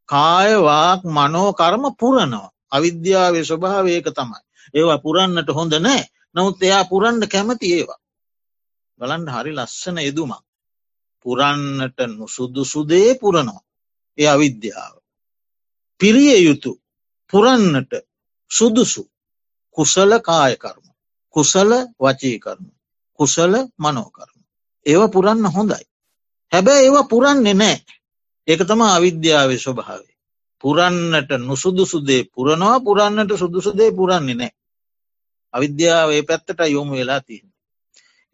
[0.09, 2.53] කායවාක් මනෝකර්ම පුරනවා.
[2.71, 4.41] අවිද්‍යාවේ ස්වභාවයක තමයි.
[4.75, 6.03] ඒවා පුරන්නට හොඳ නෑ
[6.35, 8.01] නමුත් එයා පුරන්ඩ කැමති ඒවා.
[9.01, 10.43] බලන්ඩ හරි ලස්සන එදුමක්.
[11.25, 13.63] පුරන්නට නුසුදුසුදේ පුරනවා.
[14.19, 14.95] එය අවිද්‍යාව.
[16.01, 16.73] පිරිය යුතු
[17.33, 17.93] පුරන්නට
[18.51, 19.03] සුදුසු
[19.77, 20.87] කුසල කායකර්ම.
[21.37, 22.67] කුසල වචීකර්ම.
[23.19, 24.39] කුසල මනෝකර්ම.
[24.87, 25.85] ඒව පුරන්න හොඳයි.
[26.53, 27.79] හැබැ ඒවා පුරන්නේ නෑ.
[28.49, 30.15] ඒක තම අවිද්‍යාවේ ස්වභාවේ.
[30.65, 34.53] පුරන්නට නුසුදුසුදේ පුරනවා පුරන්නට සුදුසුදේ පුරන්නේ නෑ.
[35.55, 37.49] අවිද්‍යාව ඒ පැත්තට යොමු වෙලා තියෙන.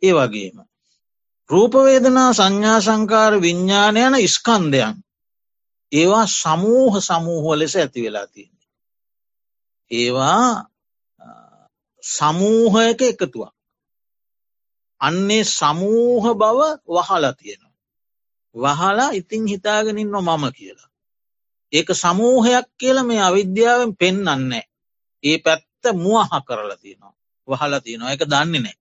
[0.02, 0.56] ඒ වගේම.
[1.50, 4.94] රූපවේදනා සංඥා සංකාර විඤ්ඥාන යන ස්කන්දයන්
[5.92, 8.68] ඒවා සමූහ සමූහව ලෙස ඇති වෙලා තියන්නේ.
[9.90, 10.64] ඒවා
[12.02, 13.54] සමූහයක එකතුවක්.
[15.00, 17.76] අන්නේ සමූහ බව වහලා තියෙනවා.
[18.54, 20.90] වහලා ඉතිං හිතාගෙනින්ව මම කියලා.
[21.72, 24.64] ඒක සමූහයක් කියල මේ අවිද්‍යාවෙන් පෙන්නන්නේ.
[25.24, 27.14] ඒ පැත්ත මුවහ කරලා තියෙනවා.
[27.48, 28.76] වහලා තියෙනවා එක දන්නේ නෑ.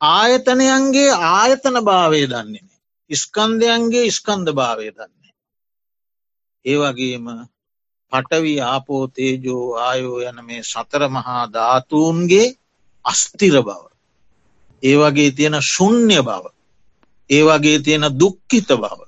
[0.00, 2.80] ආයතනයන්ගේ ආයතන භාවය දන්නේ නෑ.
[3.10, 5.34] ඉස්කන්දයන්ගේ ස්කන්ධ භාවය දන්නේ.
[6.64, 7.26] ඒ වගේම
[8.12, 12.56] පටවි ආපෝතේජෝ ආයෝ යන මේ සතර මහා ධාතුූන්ගේ
[13.04, 13.82] අස්තිර බව.
[14.82, 16.44] ඒ වගේ තියෙන ශුන්්‍ය බව.
[17.30, 19.00] ඒ වගේ තියෙන දුක්කිත බව.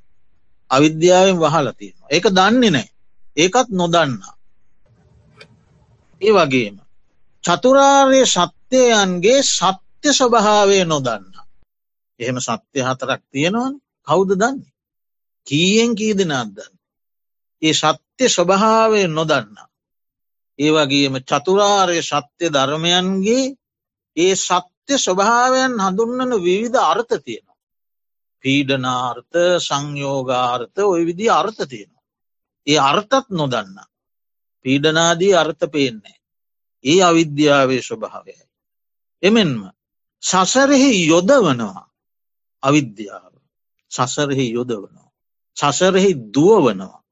[0.71, 2.09] අවිද්‍යාවෙන් වහල තියෙනවා.
[2.11, 2.89] ඒක දන්නේ නෑ.
[3.37, 4.35] ඒකත් නොදන්නා.
[6.23, 6.77] ඒ වගේම.
[7.45, 9.43] චතුරාර්ය සත්‍යයන්ගේ
[9.99, 11.27] සත්‍ය ස්වභාවය නොදන්න.
[12.21, 14.73] එහෙම සත්‍ය හතරක් තියෙනවන් කවුද දන්නේ.
[15.47, 16.75] කීයෙන් කී දෙනාත් දන්න.
[17.63, 19.57] ඒ සත්‍ය ස්වභාවය නොදන්න.
[20.59, 23.57] ඒ වගේම චතුරාර්ය සත්‍ය ධර්මයන්ගේ
[24.17, 27.59] ඒ සත්‍ය ස්වභාවයන් හඳුන්නන විවිධ අර්ථ තියෙනවා.
[28.45, 32.07] පීඩනාර්ථ සංයෝගාර්ථ ඔය විදි අර්ථ තියෙනවා.
[32.67, 33.75] ඒ අර්ථත් නොදන්න.
[34.65, 36.19] පීඩනාදී අර්ථ පේන්නේ.
[36.85, 38.47] ඒ අවිද්‍යාවේ ස්වභාවයයි.
[39.23, 39.78] එමෙන්ම
[40.23, 41.89] සසරෙහි යොදවනවා
[42.63, 43.29] අවිද්‍යාව
[43.91, 45.11] සසරෙහි යොදවනවා.
[45.57, 47.03] සසරෙහි දුවවනවා.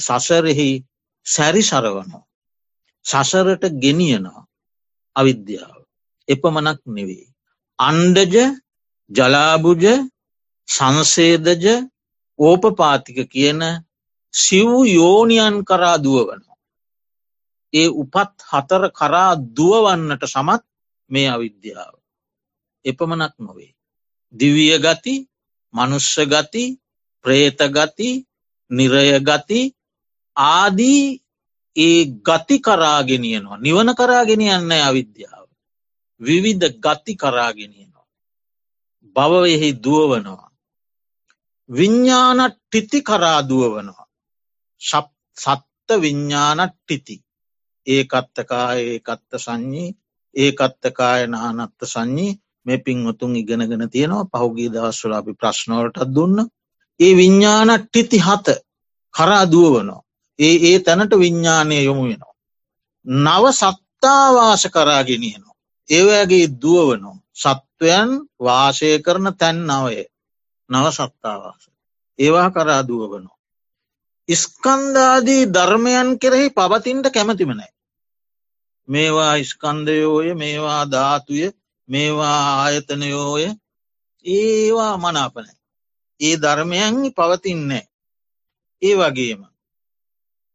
[0.00, 0.68] සසරෙහි
[1.26, 2.24] සැරිසරවනවා.
[3.06, 4.46] සසරට ගෙනියනවා
[5.16, 5.80] අවිද්‍යාව.
[6.28, 7.28] එපමනක් නෙවෙයි.
[7.78, 8.36] අන්ඩජ
[9.10, 9.84] ජලාබුජ
[10.68, 11.66] සංසේදජ
[12.38, 13.60] ඕපපාතික කියන
[14.34, 16.56] සිව් යෝනියන් කරා දුවවනවා.
[17.72, 20.62] ඒ උපත් හතර කරා දුවවන්නට සමත්
[21.10, 21.94] මේ අවිද්‍යාව.
[22.84, 23.72] එපමනක් නොවේ.
[24.34, 25.14] දිවිය ගති
[25.74, 26.64] මනුෂ්‍ය ගති
[27.24, 28.10] ප්‍රේත ගති
[28.70, 29.60] නිරය ගති
[30.36, 31.04] ආදී
[31.76, 35.46] ඒ ගති කරාගෙනියනවා නිවන කරාගෙනියන්න අවිද්‍යාව.
[36.20, 38.06] විවිධ ගති කරාගෙනියනවා.
[39.16, 40.50] බවයෙහි දුවවනවා.
[41.68, 44.06] විඤ්ඥානත් ටිති කරා දුවවනවා.
[45.36, 47.16] සත්ත විඤ්ඥානත් ටිති.
[47.86, 49.96] ඒකත්තකා ඒකත්ත සංඥී
[50.38, 56.38] ඒකත්තකාය නානත්ත සංඥී මේ පින්වතුන් ඉගෙනගෙන තියෙනවා පහුගී දවස්වල අපි ප්‍රශ්නවලටත් දුන්න.
[57.00, 58.46] ඒ විඤ්ඥානත් ටිති හත
[59.14, 60.02] කරා දුවවනවා.
[60.38, 62.34] ඒ ඒ තැනට විඤ්ඥානය යොමු වෙනවා.
[63.06, 65.56] නව සත්තාවාස කරා ගෙනියනවා.
[65.88, 67.16] ඒවගේ දුවවනෝ.
[67.34, 70.04] සත්වයන් වාශය කරන තැන් නවය
[70.70, 71.62] නව සත්තාවාස.
[72.18, 73.36] ඒවා කරා දුවවනෝ.
[74.28, 77.70] ඉස්කන්දාදී ධර්මයන් කෙරෙහි පවතින්ට කැමතිමනෑ.
[78.88, 81.46] මේවා ඉස්කන්දයෝය මේවා ධාතුය
[81.88, 83.44] මේවා ආයතනයෝය
[84.24, 85.56] ඒවා මනාපනෑ.
[86.20, 87.84] ඒ ධර්මයන් පවතින්නේ.
[88.82, 89.40] ඒ වගේම.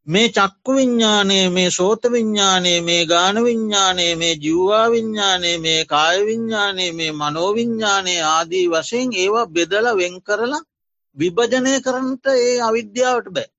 [0.08, 6.92] මේ චක්කු විඤ්ඥානයේ මේ සෝත විඤ්ඥානයේ මේ ගාන විඤ්ඥානයේ මේ ජිව්වා විඤ්ඥානයේ මේ කාය විඤ්ඥානයේ
[6.92, 10.68] මේ මනෝවිඤ්ඥානය ආදී වශයෙන් ඒවා බෙදල වෙන් කරලා
[11.18, 13.50] විභජනය කරන්නට ඒ අවිද්‍යාවට බෑ.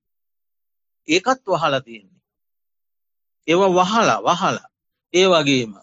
[1.07, 2.14] ඒකත් වහලා තියෙන්නේ.
[3.47, 4.67] ඒව වහලා වහලා
[5.13, 5.73] ඒ වගේම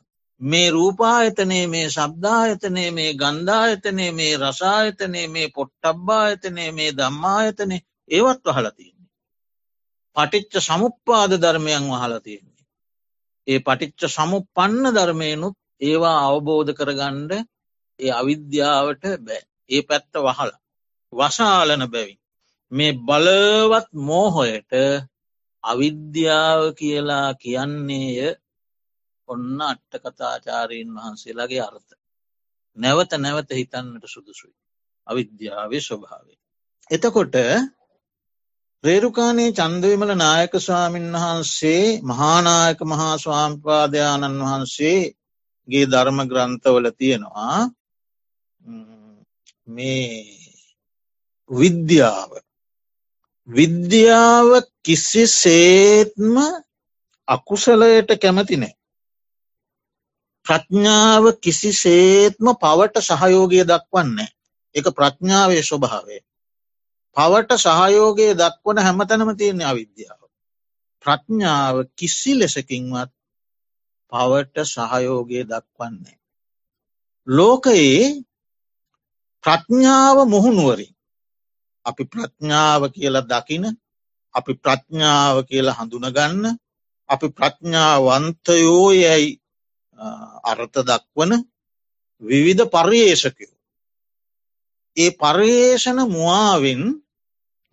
[0.40, 7.77] මේ රූපායතනයේ මේ ශබ්දායතනය මේ ගන්ධායතනය මේ රසායතනය මේ පොට්ටබ්බායතනය මේ දම්මායතනය
[8.11, 9.11] ඒවත් වහලා තියෙන්නේ.
[10.16, 12.64] පටිච්ච සමුප්පාද ධර්මයන් වහලා තියෙන්නේ.
[13.46, 17.33] ඒ පටිච්ච සමුපන්න ධර්මයනුත් ඒවා අවබෝධ කරගණ්ඩ
[18.01, 20.59] ඒ අවිද්‍යාවට බෑ ඒ පැත්ත වහලා.
[21.12, 22.20] වශාලන බැවින්.
[22.72, 24.72] මේ බලවත් මෝහොයට
[25.64, 28.35] අවිද්‍යාව කියලා කියන්නේය
[29.29, 31.92] ඔන්න අට්ට කතාචාරීන් වහන්සේලාගේ අර්ථ.
[32.77, 34.55] නැවත නැවත හිතන්නට සුදුසුයි.
[35.07, 36.38] අවිද්‍යාවේ ස්වභාවේ.
[36.90, 37.35] එතකොට
[38.85, 47.59] රේරුකානේ චන්දවිමල නායක ස්වාමීන් වහන්සේ මහානායක මහා ස්වාම්පාදයාණන් වහන්සේගේ ධර්ම ග්‍රන්ථවල තියෙනවා
[49.68, 50.09] මේ
[51.51, 52.31] විද්‍යාව
[53.48, 54.48] විද්‍යාව
[54.85, 56.37] කිසි සේත්ම
[57.29, 58.75] අකුසලයට කැමති නෑ.
[60.47, 64.31] ප්‍රඥාව කිසි සේත්ම පවට සහයෝගය දක්වන්නේ.
[64.75, 66.21] එක ප්‍රඥාවේ ස්වභාවේ.
[67.16, 70.21] පවට සහයෝගය දක්වන හැමතැනම තියෙන අවිද්‍යාව.
[71.05, 73.11] ප්‍රඥාව කිසි ලෙසකින්වත්
[74.12, 76.18] පවට සහයෝගය දක්වන්නේ.
[77.27, 78.25] ලෝකයේ
[79.45, 80.95] ප්‍රඥාව මුහුණුවරින්
[81.87, 83.64] අපි ප්‍රඥාව කියලා දකින
[84.35, 86.45] අපි ප්‍රඥාව කියලා හඳුනගන්න
[87.09, 89.31] අපි ප්‍රඥාවන්තයෝ යැයි
[90.45, 91.33] අර්ථ දක්වන
[92.23, 93.55] විවිධ පර්යේෂකයෝ.
[94.97, 96.83] ඒ පර්යේෂණ මුවාවෙන්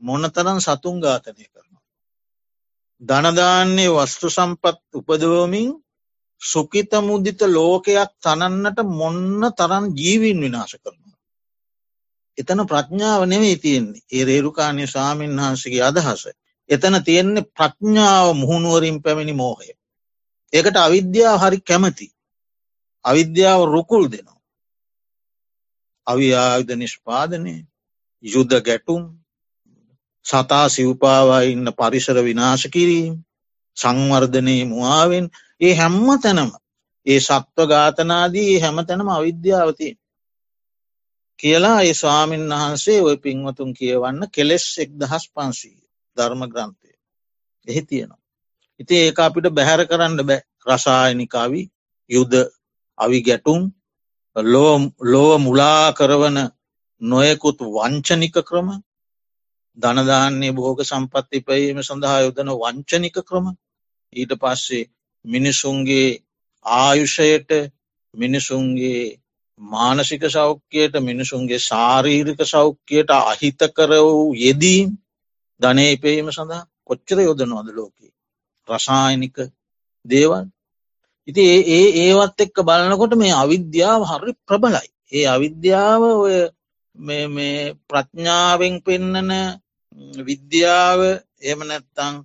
[0.02, 1.84] මොනතරන් සතුන් ඝාතනය කරනවා.
[3.02, 5.69] ධනධාන්නේ වස්තු සම්පත් උපදවමින්
[6.41, 11.17] සුකිත මුදිත ලෝකයක් තනන්නට මොන්න තරන් ජීවින් විනාශ කරනවා.
[12.38, 16.24] එතන ප්‍රඥාව නෙවෙයි තියෙන්නේ ඒ රේරුකාණය ස්වාමීන් වහන්සගේ අදහස.
[16.69, 19.69] එතන තියෙන්නේ ප්‍රඥාව මුහුණුවරින් පැමිණි මෝහය.
[20.53, 22.08] ඒකට අවිද්‍යාව හරි කැමති.
[23.05, 24.39] අවිද්‍යාව රුකුල් දෙනවා.
[26.08, 27.55] අවිආයුධ නිෂ්පාදනය
[28.23, 29.03] යුද්ධ ගැටුම්
[30.25, 33.15] සතා සිව්පාවා ඉන්න පරිසර විනාශ කිරීම
[33.77, 35.25] සංවර්ධනයේ මුවාවෙන්
[35.62, 36.51] ඒ හැම්ම තැනම
[37.05, 39.93] ඒ සත්ව ඝාතනාදී ඒ හැම තැනම අවිද්‍යාවතිය.
[41.39, 45.79] කියලා ඒ ස්වාමීන් වහන්සේ ඔය පින්වතුන් කියවන්න කෙලෙස් එක් දහස් පන්සී
[46.17, 46.89] ධර්ම ග්‍රන්ථය.
[47.67, 48.22] එහි තියෙනවා.
[48.80, 50.41] ඉති ඒ අපිට බැහැර කරන්න බෑ.
[50.67, 51.62] රසායනිකාවි
[52.10, 52.38] යුද්ධ
[52.98, 53.62] අවි ගැටුම්
[54.36, 56.38] ලෝව මුලා කරවන
[57.02, 58.69] නොයකුත් වංචනික ක්‍රම
[59.78, 63.45] ධනධාන්නේ බෝග සම්පත්ති පයීම සඳහා යොදන වංචනික ක්‍රම.
[64.13, 64.89] ඊට පස්සේ
[65.26, 66.19] මිනිසුන්ගේ
[66.65, 67.50] ආයුෂයට
[68.13, 69.19] මිනිසුන්ගේ
[69.60, 74.89] මානසික සෞඛ්‍යයට මිනිසුන්ගේ ශාරීරික සෞඛ්‍යයට අහිතකර වූ යෙදීම්
[75.62, 78.13] ධනයපේීම සඳහා කොච්චර යොදනවාද ලෝකයේ
[78.67, 79.38] රසායනික
[80.06, 80.45] දේවල්
[81.28, 86.38] ඉති ඒ ඒවත් එක්ක බලනකොට මේ අවිද්‍යාව හරි ප්‍රබලයි ඒ අවිද්‍යාව ඔය
[86.95, 89.32] මේ ප්‍රඥාවෙන් පෙන්නන
[90.22, 91.00] විද්‍යාව
[91.43, 92.15] එම නැත්තං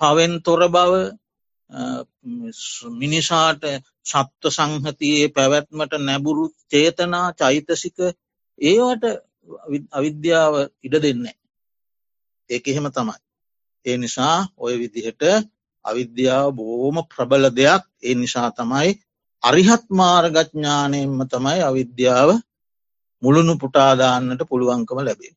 [0.00, 0.92] පවෙන් තොර බව
[2.94, 3.62] මිනිසාට
[4.04, 7.98] සත්ව සංහතියේ පැවැත්මට නැබුරු චේතනා චෛතසික
[8.58, 9.04] ඒවට
[9.92, 11.39] අවිද්‍යාව ඉඩ දෙන්නේ.
[12.50, 13.18] ඒක එහෙම තමයි.
[13.86, 15.22] ඒ නිසා ඔය විදිහට
[15.84, 18.90] අවිද්‍යාව බෝම ප්‍රබල දෙයක් ඒ නිසා තමයි
[19.42, 22.30] අරිහත් මාර්ගඥානයෙන්ම තමයි අවිද්‍යාව
[23.22, 25.34] මුළුණු පුටාදාන්නට පුළුවන්කම ලැබේ.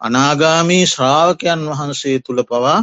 [0.00, 2.78] අනාගාමී ශ්‍රාවකයන් වහන්සේ තුළ පවා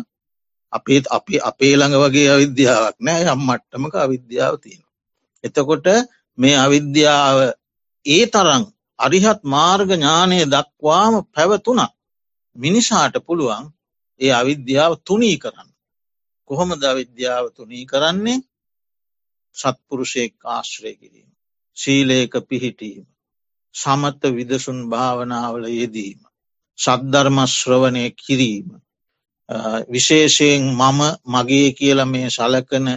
[0.74, 4.84] අපේත් අපි අපේ ළඟ වගේ අවිද්‍යාවක් නෑ යම් මට්ටමක අවිද්‍යාව තියෙන.
[5.44, 5.88] එතකොට
[6.38, 7.38] මේ අවිද්‍යාව
[8.06, 8.64] ඒ තරං
[9.00, 11.92] අරිහත් මාර්ග ඥානය දක්වාම පැවතුනක්
[12.56, 13.66] මිනිසාට පුළුවන්
[14.20, 15.70] ඒ අවිද්‍යාව තුනී කරන්න.
[16.50, 18.44] කොහොමද අවිද්‍යාව තුනී කරන්නේ
[19.56, 21.30] සත්පුරුෂයෙක් ආශ්‍රය කිරීම.
[21.78, 23.06] ශීලයක පිහිටීම.
[23.76, 26.20] සමත්ත විදසුන් භාවනාවල යෙදීම.
[26.80, 28.68] සද්ධර්මශ්‍රවනය කිරීම.
[29.88, 32.88] විශේෂයෙන් මම මගේ කියල මේ සලකන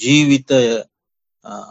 [0.00, 0.62] ජීවිතය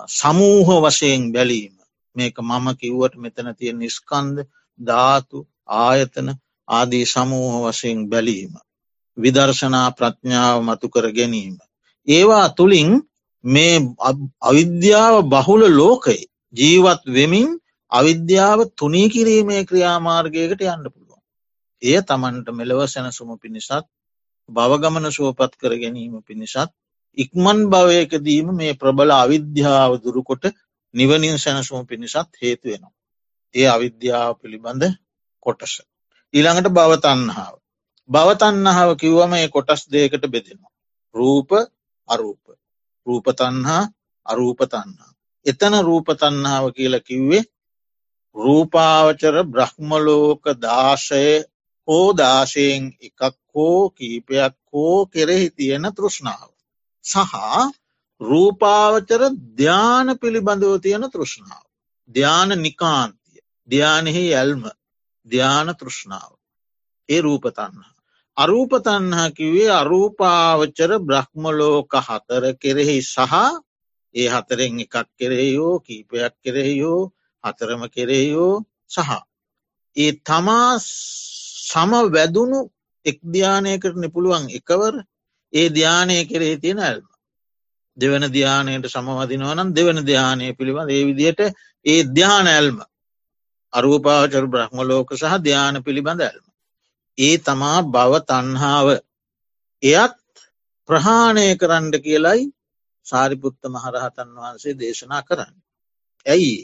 [0.09, 1.75] සමූහ වශයෙන් බැලීම
[2.15, 4.37] මේක මම කිව්වට මෙතන තියෙන නිස්කන්ද
[4.79, 6.27] ධාතු ආයතන
[6.67, 8.53] ආදී සමූහ වශයෙන් බැලීම.
[9.17, 11.57] විදර්ශනා ප්‍රඥාව මතු කර ගැනීම.
[12.07, 12.91] ඒවා තුළින්
[13.43, 13.75] මේ
[14.41, 16.21] අවිද්‍යාව බහුල ලෝකයි
[16.53, 17.49] ජීවත් වෙමින්
[17.91, 21.21] අවිද්‍යාව තුනී කිරීමේ ක්‍රියාමාර්ගයකට යන්න පුළුවන්.
[21.81, 23.85] එය තමන්ට මෙලව සැනසුම පිණිසත්
[24.49, 26.71] බවගමන සුවපත් කර ගැනීම පිණිසත්
[27.17, 30.45] ඉක්මන් භවයකදීම මේ ප්‍රබල අවිද්‍යාව දුරුකොට
[30.93, 32.93] නිවනින් සැනසුම පිණිසත් හේතුවෙනවා.
[33.55, 34.83] ඒ අවිද්‍යාව පිළිබඳ
[35.45, 35.73] කොටස.
[36.33, 37.55] ඊළඟට බවතන්නාව.
[38.09, 40.73] බවතන්නාව කිව්වම ඒ කොටස් දේකට බෙදෙනවා.
[41.15, 41.49] රූප
[42.09, 42.43] අරූප.
[43.07, 43.83] රූපතන්හා
[44.25, 45.11] අරූපතන්හා.
[45.45, 47.43] එතන රූපතන්නාව කියලා කිව්වේ
[48.35, 51.27] රූපාවචර බ්‍රහ්මලෝක දාශය
[51.87, 56.49] හෝ දාශයෙන් එකක් හෝ කීපයක් හෝ කෙරෙහි තියෙන තෘෂ්ණාව.
[57.05, 57.33] සහ
[58.21, 59.21] රූපාවචර
[59.57, 61.65] ධ්‍යාන පිළිබඳව තියෙන තෘෂ්ණාව.
[62.09, 64.63] ධ්‍යාන නිකාන්තිය ධ්‍යානෙහි ඇල්ම
[65.27, 66.31] ධ්‍යාන තෘෂ්ණාව.
[67.09, 67.95] ඒ රූපතන්හ.
[68.37, 73.33] අරූපතන්හා කිවේ අරූපාවචර බ්‍රහ්මලෝක හතර කෙරෙහි සහ
[74.15, 77.01] ඒ හතරෙන් එකක් කෙරෙහියෝ කීපයක් කෙරෙහියෝ
[77.43, 79.11] හතරම කෙරෙහියෝ සහ.
[79.97, 82.59] ඒ තමා සම වැදුණු
[83.05, 84.95] එක්ධ්‍යානයකට නිපුළුවන් එකවර
[85.53, 87.07] ඒ ධ්‍යානය කෙරෙහි තියෙන ඇල්ම.
[87.97, 91.41] දෙවන ධ්‍යානයට සමවදිනවනම් දෙවන ධ්‍යානය පිළිබඳ ඒ විදියට
[91.85, 92.77] ඒ ධ්‍යාන ඇල්ම
[93.75, 96.45] අරූපාචර බ්‍රහ්ම ලෝක සහ ධ්‍යාන පිළිබඳ ඇල්ම.
[97.17, 98.87] ඒ තමා බව තන්හාාව
[99.83, 100.15] එයත්
[100.89, 102.41] ප්‍රහාණය කරන්න කියලයි
[103.05, 105.55] සාරිපුත්ත මහරහතන් වහන්සේ දේශනා කරන්න.
[106.25, 106.55] ඇයි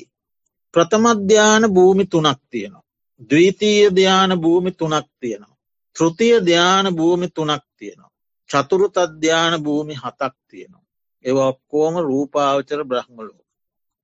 [0.73, 2.87] ප්‍රථමධ්‍යාන භූමි තුනක් තියෙනවා.
[3.29, 5.57] ද්වීතීය ධ්‍යාන භූමි තුනක් තියෙනවා.
[5.95, 8.11] තෘතිය ධ්‍යාන භූමි තුනක් තියෙනවා.
[8.49, 10.85] චතුරුත අධ්‍යාන භූමි හතක් තියෙනවා.
[11.25, 13.40] ඒව ඔක්කෝම රූපාවචර බ්‍රහ්මලෝ.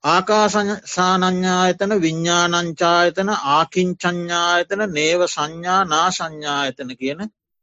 [0.08, 7.22] ආකාසානඥායතන විඤ්ඥානංචායතන ආකින්චඥායතන නේව සංඥා නා සංඥායතන කියන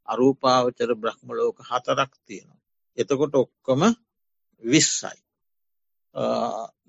[0.09, 2.61] අරූපාවචර බ්‍රහ්මලෝක හතරක් තියෙනවා.
[2.99, 3.83] එතකොට ඔක්කොම
[4.65, 5.19] විස්සයි.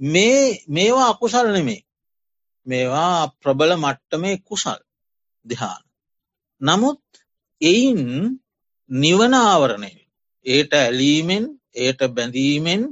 [0.06, 1.82] මේ මේවා අකුසල් නෙමේ
[2.68, 4.82] මේවා ප්‍රබල මට්ටමේ කුසල්
[5.46, 5.84] දිහාන.
[6.62, 7.04] නමුත්
[7.62, 8.02] එයින්
[8.90, 9.92] නිවන ආවරණය
[10.46, 12.84] ඒට ඇලීමෙන් ඒට බැඳීමෙන්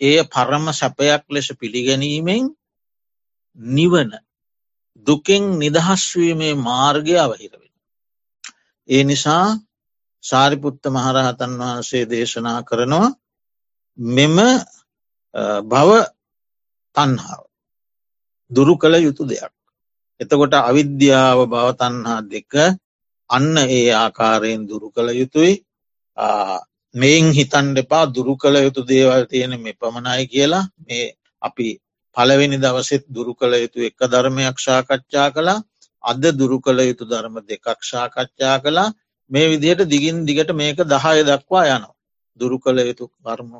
[0.00, 2.44] එය පරම සැපයක් ලෙස පිළිගැනීමෙන්
[3.58, 4.10] නිවන
[5.06, 7.72] දුකෙන් නිදහස්වීමේ මාර්ගය අවහිරවෙන.
[8.88, 9.46] ඒ නිසා
[10.24, 13.10] සාරිපුත්ත මහරහතන් වහන්සේ දේශනා කරනවා
[13.98, 14.36] මෙම
[15.64, 15.90] බව
[16.96, 17.44] තන්හාාව
[18.50, 19.52] දුරු කළ යුතු දෙයක්.
[20.20, 22.52] එතකොට අවිද්‍යාව බවතන්හා දෙක
[23.30, 25.52] අන්න ඒ ආකාරයෙන් දුරු කළ යුතුයි
[26.94, 30.68] මෙයින් හිතන් දෙපා දුරු කළ යුතු දේවල් තියෙන මෙ පමණයි කියලා.
[30.80, 31.68] මේ අපි
[32.16, 35.62] පළවෙනි දවසෙත් දුරු කළ යුතු එක ධර්මයක් ශාකච්ඡා කළා.
[36.04, 38.94] අද දුරු කළ යුතු ධර්ම දෙකක් ශාකච්ඡා කළා.
[39.30, 41.94] මේ විදිහට දිගින් දිගට මේක දහය දක්වා යනවා.
[42.40, 43.50] දුරු කළ යුතු කර්ම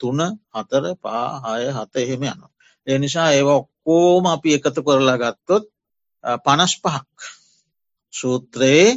[0.00, 2.50] තුන හතර පා හය හත එහෙම යනවා.
[2.86, 5.64] ඒ නිසා ඒව ඔක්කෝම අපි එකතු කරලා ගත්තොත්
[6.44, 7.18] පනස් පහක්
[8.14, 8.88] සූත්‍රයේ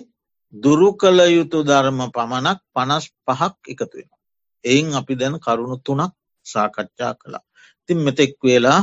[0.53, 4.09] දුරු කළ යුතු ධර්ම පමණක් පනස් පහක් එකතු වෙන.
[4.65, 6.13] එයින් අපි දැන් කරුණු තුනක්
[6.45, 7.43] සාකච්ඡා කළා.
[7.89, 8.81] තින් මෙතෙක් වෙලා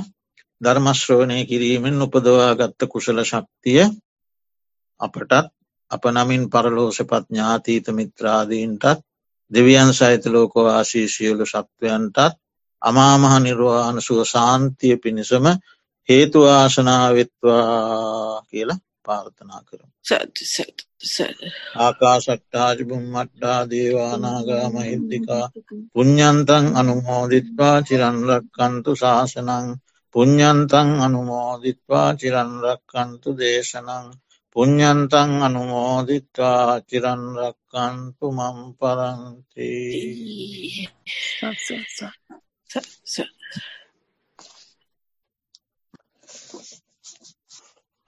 [0.61, 3.83] ධර්මශ්‍රවණය කිරීමෙන් උපදවාගත්ත කුසල ශක්තිය
[5.01, 5.33] අපටත්
[5.91, 9.01] අප නමින් පරලෝෂපත් ඥාතීත මිත්‍රාදීන්ටත්
[9.51, 12.19] දෙවියන් සහිත ලෝකවාශී සියලු සත්වයන්ටත්
[12.83, 15.45] අමාමහ නිර්වාණ සුව සාන්තිය පිණිසම
[16.09, 17.63] හේතුවාශනාවෙත්වා
[18.43, 19.85] කියලා පාර්ථනා කරු.
[21.77, 25.45] ආකාශට්ටාජිබුම් මට්ටා දේවානාගා මහිද්දිකා
[25.95, 29.67] පුඤ්ඥන්තන් අනුමෝදිත්වා චිරන්රක්කන්තු ශාසනං.
[30.15, 34.07] පුඤ්ඥන්තන් අනුමෝදිත්වා චිරන්රක්කන්තු දේශනං.
[34.57, 39.71] පුඤ්ඥන්තන් අනුමෝදිත්වා චිරන්රක්කන්තු මම් පරන්ති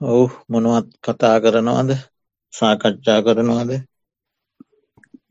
[0.03, 1.89] ඔව් මොනවත් කතා කරනවාද?
[2.53, 3.71] සාකච්ඡා කරනවාද?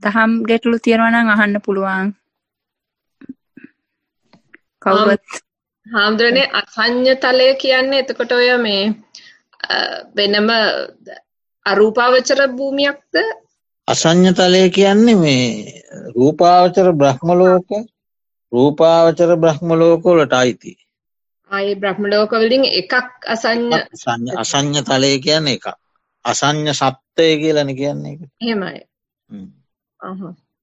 [0.03, 2.09] දහම් ගැටලු තියෙනවනම් අහන්න පුළුවන්.
[4.83, 5.43] කවුවත්
[5.87, 8.83] හාමුදුරනේ අසං්ඥ තලය කියන්නේ එතකොට ඔය මේ
[10.17, 10.49] වෙනම
[11.67, 13.15] අරූපාවචර භූමියක්ද?
[13.89, 15.47] අසං්ඥ තලය කියන්නේ මේ
[16.15, 17.69] රූපාවචර බ්‍රහ්මලෝක
[18.53, 20.73] රූපාවචර බ්‍රහ්මලෝකොලට අයිති
[21.53, 22.93] ආයේ බ්‍රහ්මලෝකවලින් එකක්
[23.27, 23.79] අසං්ඥ
[24.37, 25.65] අසං්ඥ තලය කියන්න එක
[26.25, 28.81] අසං්ඥ සත්වය කියලන කියන්නේ එහෙමයි.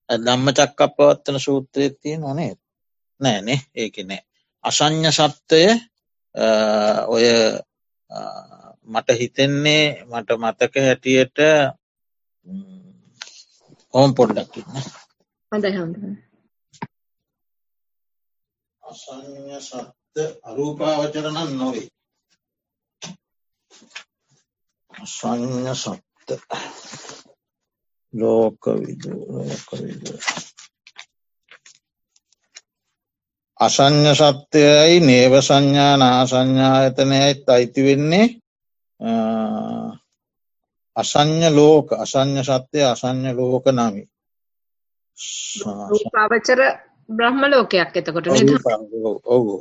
[0.10, 2.52] දම්ම චක්කප පවත්තන සූත්‍රය තිය නොනේ
[3.20, 4.22] නෑනේ ඒක නෑ.
[4.64, 5.64] අසං්ඥ සත්වය
[7.08, 7.26] ඔය
[8.88, 11.38] මට හිතෙන්නේ මට මතක හැටියට
[13.94, 14.74] ඕම් පොඩ්ඩක් ඉන්න.
[15.52, 15.70] හොඳයි
[18.84, 19.58] අසං්ඥ
[20.10, 21.88] සත්ත අරූපාවචරණන් නොවේ.
[24.91, 26.30] සංඥ සත්ත
[28.14, 30.03] ලෝක විද ලෝක විද
[33.60, 38.28] අසං්ඥ සත්‍යයයි නේව සංඥා නා සංඥායතනයයිත් අයිති වෙන්නේ
[40.95, 44.03] අසං්ඥ ලෝක අසං්ඥ සත්‍යය අසං්ඥ ලෝක නමි
[46.14, 46.62] පවචර
[47.10, 48.28] බ්‍රහ්ම ලෝකයක් එතකොට
[49.28, 49.55] ඔවු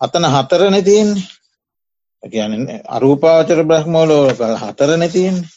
[0.00, 2.52] අතන හතර නැතියන්නේ ගැන
[2.90, 5.48] අරූපාවචර බ්‍රහ්මෝලෝක හතර නැතියන්නේ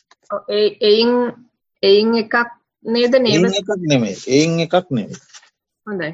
[0.84, 1.14] එයින්
[1.84, 2.36] එයින් එකක්
[2.86, 5.22] නේද නේම එකක් නෙමේ එයින් එකක් නෙවේ
[5.88, 6.12] හොඳයි.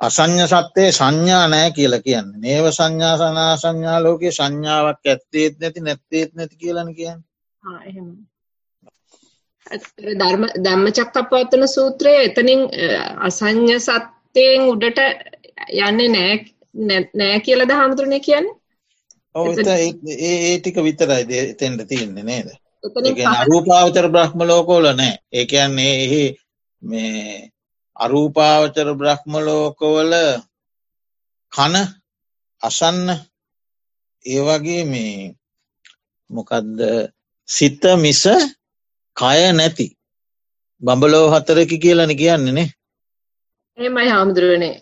[0.00, 2.28] අසං්ඥ සත්‍යය සංඥා නෑ කියල කියන්න.
[2.36, 7.20] නේව සංඥා සනා සංඥා ලෝකයේ සංඥාවක් ඇත්තේත් නැති නැත්තේත් නැති කියලන කියන්න.
[10.14, 12.62] ධර්ම ධම්ම චක්කපවත්තන සූත්‍රය එතනින්
[13.20, 15.00] අසං්ඥ සත්‍යයෙන් උඩට
[15.80, 16.34] යන්නේ නෑ
[16.74, 18.46] නෑ කියලද හාමුදුරණය කියන්න?
[19.34, 22.48] ඔව ඒ ටික විතරයි එතෙන්ට තියන්නේ නේද?
[23.34, 25.18] අරූපාවචර බ්‍රහ්ම ලෝකෝල නෑ.
[25.32, 26.24] ඒකයන්නේ එහි
[26.82, 27.50] මේ
[27.96, 30.14] අරූපාවචර බ්‍රහ්මලෝකවල
[31.52, 31.74] කන
[32.62, 33.08] අසන්න
[34.24, 35.34] ඒවගේ මේ
[36.30, 36.80] මොකදද?
[37.48, 38.22] සිත මිස
[39.16, 39.86] කය නැති
[40.82, 42.12] බඹලෝ හතරකි කියලන
[43.78, 44.74] කියන්නේනේ එමයි හාමුදුරුවනේ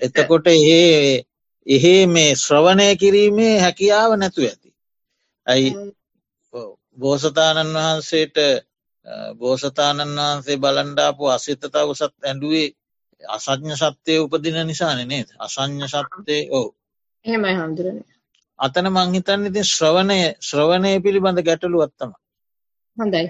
[0.00, 1.24] එතකොට ඒ
[1.66, 4.68] එහෙ මේ ශ්‍රවණය කිරීමේ හැකියාව නැතු ඇති.
[5.46, 5.70] ඇයි?
[6.98, 8.36] බෝසතාණන් වහන්සේට
[9.34, 12.74] බෝසතාණන් වහන්සේ බලන්ඩාපු අසිතත උසත් ඇඩුවේ
[13.22, 15.28] අසඥ සත්‍යය උපදින නිසාන නේද?
[15.38, 16.66] අසං්ඥ සත්‍යය ඕ
[17.24, 17.98] එහෙමයි හාමුදුරන
[18.58, 22.12] අතන මංහිතන්න ඉතින් ශ්‍රවණය ශ්‍රවණය පිළිබඳ ගැටලු අත්තම
[22.96, 23.24] හොඳයි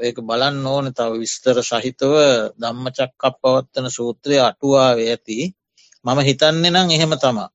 [0.00, 2.14] ඒක බලන්න ඕන තව විස්තර සහිතව
[2.58, 5.38] ධම්මචක්කප් පවත්තන සූත්‍රය අටුවාවේ ඇති.
[6.04, 7.50] මම හිතන්නේ නම් එහෙම තමා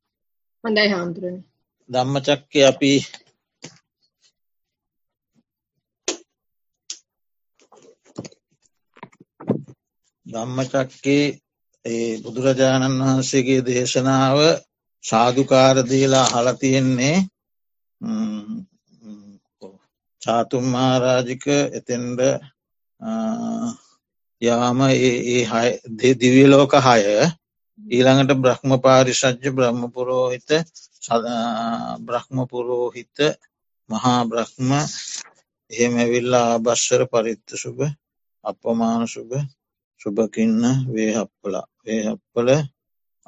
[0.63, 1.37] හොඳයි හාමුදුරන.
[1.89, 2.93] ධම්මචක්කය අපි
[10.25, 11.25] ධම්මචක්කේ
[11.85, 14.39] ඒ බුදුරජාණන් වහන්සේගේ දේශනාව
[15.03, 17.17] සාධකාරදීලා හලතියෙන්නේ
[20.27, 22.19] චාතුම්මාරාජික එතෙන්ඩ
[24.41, 27.01] යාම ඒ දිවියලෝක හය
[27.79, 30.49] ඊළඟට බ්‍රහ්ම පාරිශජ්‍ය බ්‍රහ්මපුරෝහිත
[32.01, 33.17] බ්‍රහ්මපුරෝහිත
[33.89, 34.69] මහා බ්‍රහ්ම
[35.71, 37.81] එහෙමැවිල්ලා ආභශ්වර පරිත්ත සුභ
[38.43, 39.35] අපමාන සුභ
[40.01, 42.49] සුභකින්න වේහප්පලා වේහප්පල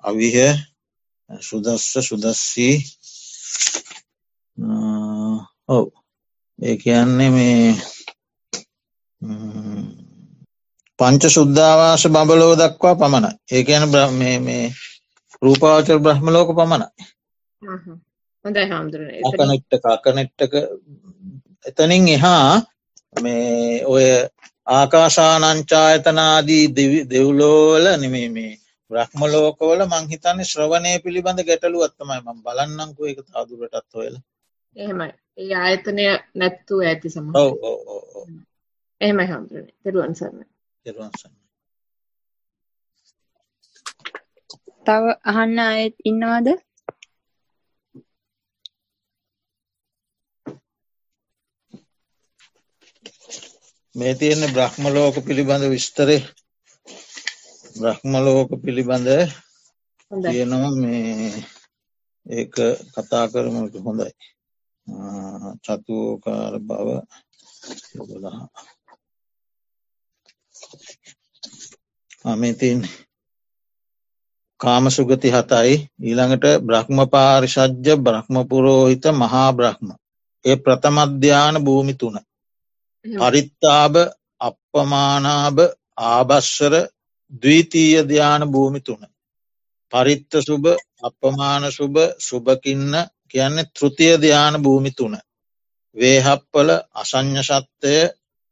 [0.03, 0.37] අවිහ
[1.29, 2.75] සුදස්ස සුදස්සී
[5.69, 5.85] ඔව්.
[6.59, 7.67] ඒ කියන්නේ මේ
[10.99, 13.83] පංච සුද්ධවාස බඹලෝ දක්වා පමණ ඒ කියන
[14.39, 14.65] මේ
[15.41, 16.87] රූපාවචර බ්‍රහ්මලෝක පමණයි.
[19.23, 20.53] අකනෙට්ට අකනෙට්ටක
[21.65, 22.61] එතනින් එහා
[23.15, 24.07] මේ ඔය
[24.67, 26.65] ආකාශානංචායතනාදී
[27.09, 28.53] දෙව්ලෝවල නෙමේ මේ
[28.91, 34.15] බ්‍රහ්මලෝකවල මංහිතන්නේ ශ්‍රවණය පිළිබඳ ගැටලු අත්තමයි ම බලන්නංකු එක තාදුරටත් හොයල
[34.75, 36.03] එහෙමයි ඒ ආයතනය
[36.35, 37.27] නැත්තු ඇති සම
[39.01, 40.47] එහෙමයි හාමුදුරන තෙරුවන් සරන්න
[40.85, 41.35] තෙරුවන් සන්න
[44.85, 46.47] තව අහන්න අයත් ඉන්නවාද?
[53.95, 56.19] මේ තියෙන්නේ බ්‍රහ්මලෝක පිළිබඳ විස්තරේ
[57.75, 59.07] බ්‍රහ්මලෝක පිළිබඳ
[60.11, 61.29] තියෙනවා මේ
[62.25, 62.55] ඒක
[62.93, 64.09] කතා කරමට හොඳයි
[65.63, 66.87] චතුෝකාර බව
[67.93, 68.41] යොදලා
[72.25, 72.79] අමතින්
[74.59, 75.73] කාමසුගති හතයි.
[75.99, 79.87] ඊළඟට බ්‍රහ්ම පාරිශජ්‍ය බ්‍රහ්මපුරෝහිත මහා බ්‍රහ්ම.
[80.45, 82.15] ඒ ප්‍රථමධ්‍යාන භූමි තුන.
[83.05, 83.93] පරිත්තාබ
[84.41, 85.57] අපපමානාබ
[86.05, 86.73] ආභශ්වර
[87.33, 89.01] දවීතීය ධ්‍යාන භූමි තුන.
[89.93, 90.67] පරිත්ත සුභ
[91.03, 92.93] අපමාන සුභ සුභකින්න
[93.31, 95.15] කියන්නේ තෘතිය ධ්‍යාන භූමි තුන.
[95.95, 98.01] වේහප්පල අසං්ඥ සත්‍යය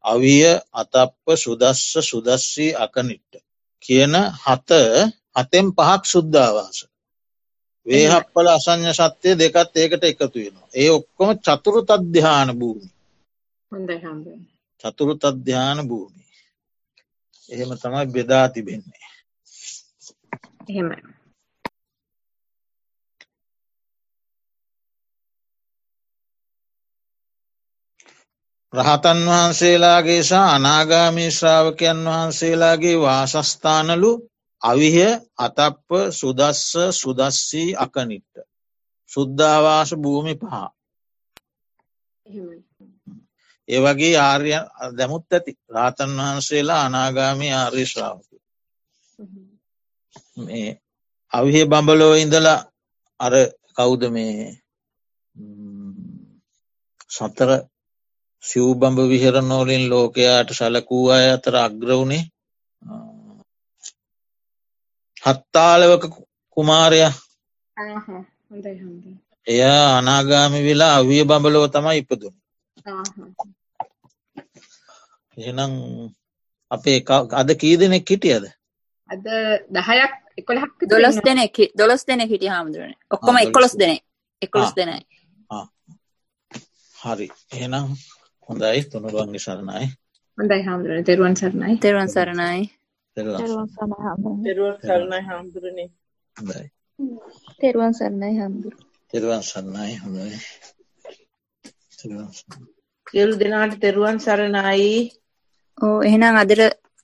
[0.04, 3.34] අවිය අතප්ප සුදස්ස සුදස්සී අකනිට්ට.
[3.84, 4.70] කියන හත
[5.36, 6.78] හතෙන් පහක් සුද්ධවාස.
[7.86, 10.70] වේහප්පල අසං්ඥ සත්‍යය දෙකත් ඒකට එකතු වෙනවා.
[10.74, 12.90] ඒ ඔක්කොම චතුරු තද්‍යාන භූමි.
[14.84, 16.24] චතුරු තද්‍යාන භූමි.
[17.50, 19.08] එහෙම තමයි බෙදා තිබෙන්නේ.
[20.70, 21.17] එහෙම.
[28.74, 34.12] රහතන් වහන්සේලාගේ සහ අනාගාමී ශ්‍රාවකයන් වහන්සේලාගේ වාසස්ථානලු
[34.62, 34.98] අවිහ
[35.38, 38.36] අතප්ප සුදස්ස සුදස්සී අකනිට්ට.
[39.12, 40.54] සුද්ධවාස භූමි පහ.
[43.70, 44.52] ඒ වගේ ආර්ය
[44.98, 48.28] දැමුත් ඇති රාතන් වහන්සේලා අනාගාමී ආර්ය ශ්‍රාවක.
[50.38, 50.70] මේ
[51.34, 52.60] අවිහෙ බඹලෝ ඉඳලා
[53.20, 53.34] අර
[53.74, 54.18] කවුද ම්,
[57.10, 57.50] සතර
[58.44, 62.24] සිව්බඹ විහරනෝලින් ලෝකයාට සැලකූ අය අතර අග්‍රවුණේ
[65.24, 66.04] හත්තාලවක
[66.58, 68.22] කුමාරය ආහා.
[68.50, 69.12] හොඳයි හොඳයි.
[69.48, 69.62] එය
[69.92, 72.36] අනාගාමි වෙලා අවිය බඹලෝ තමයි ඉපදුන.
[75.38, 75.74] එහෙනම්
[76.72, 77.00] අපේ
[77.34, 78.46] අද කී දෙනෙක් හිටියද
[79.10, 79.26] අද
[79.72, 81.18] 10ක් 11ක් විතර දොළොස්.
[81.26, 84.04] දෙනෙක් දොළොස් දෙනෙක් හිටිය හාමුදුරනේ ඔක්කොම එකොළොස් දෙනෙක්
[84.42, 84.74] එකොළොස්.
[84.76, 85.02] දෙනයි
[86.96, 87.88] හරි එහෙනම්
[88.50, 89.86] හොඳයි තුනුරුවන්ගේ සරණයි
[90.38, 91.04] හොඳයි හාමුදුරනේ.
[91.04, 91.76] තෙරුවන් සරණයි.
[91.78, 92.64] තෙරුවන් සරණයි
[93.18, 93.68] තෙරුවන්
[94.82, 95.90] සරණයි හාමුදුරනේ.
[96.36, 96.66] හොඳයි
[97.62, 98.86] තෙරුවන් සරණයි හාමුදුරනේ.
[99.14, 100.40] තෙරුවන් සරණයි හොඳයි
[102.00, 102.68] තෙරුවන් සරණයි.
[103.08, 104.92] සියලු දෙනාට තෙරුවන් සරණයි.
[105.78, 106.62] ඕ එහෙනම් අදට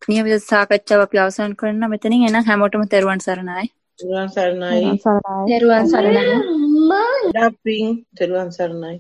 [0.07, 3.65] නියමිත සාකච්ඡාව අපි අවසන් කරන්න මෙතනින් එනම් හැමෝටම තෙරුවන් සරණයි
[3.99, 4.77] තෙරුවන් සරණයි.
[5.49, 6.25] තෙරුවන් සරණයි.
[7.33, 7.79] තෙරුවන් සරණයි
[8.17, 8.95] තෙරුවන් සරණයි.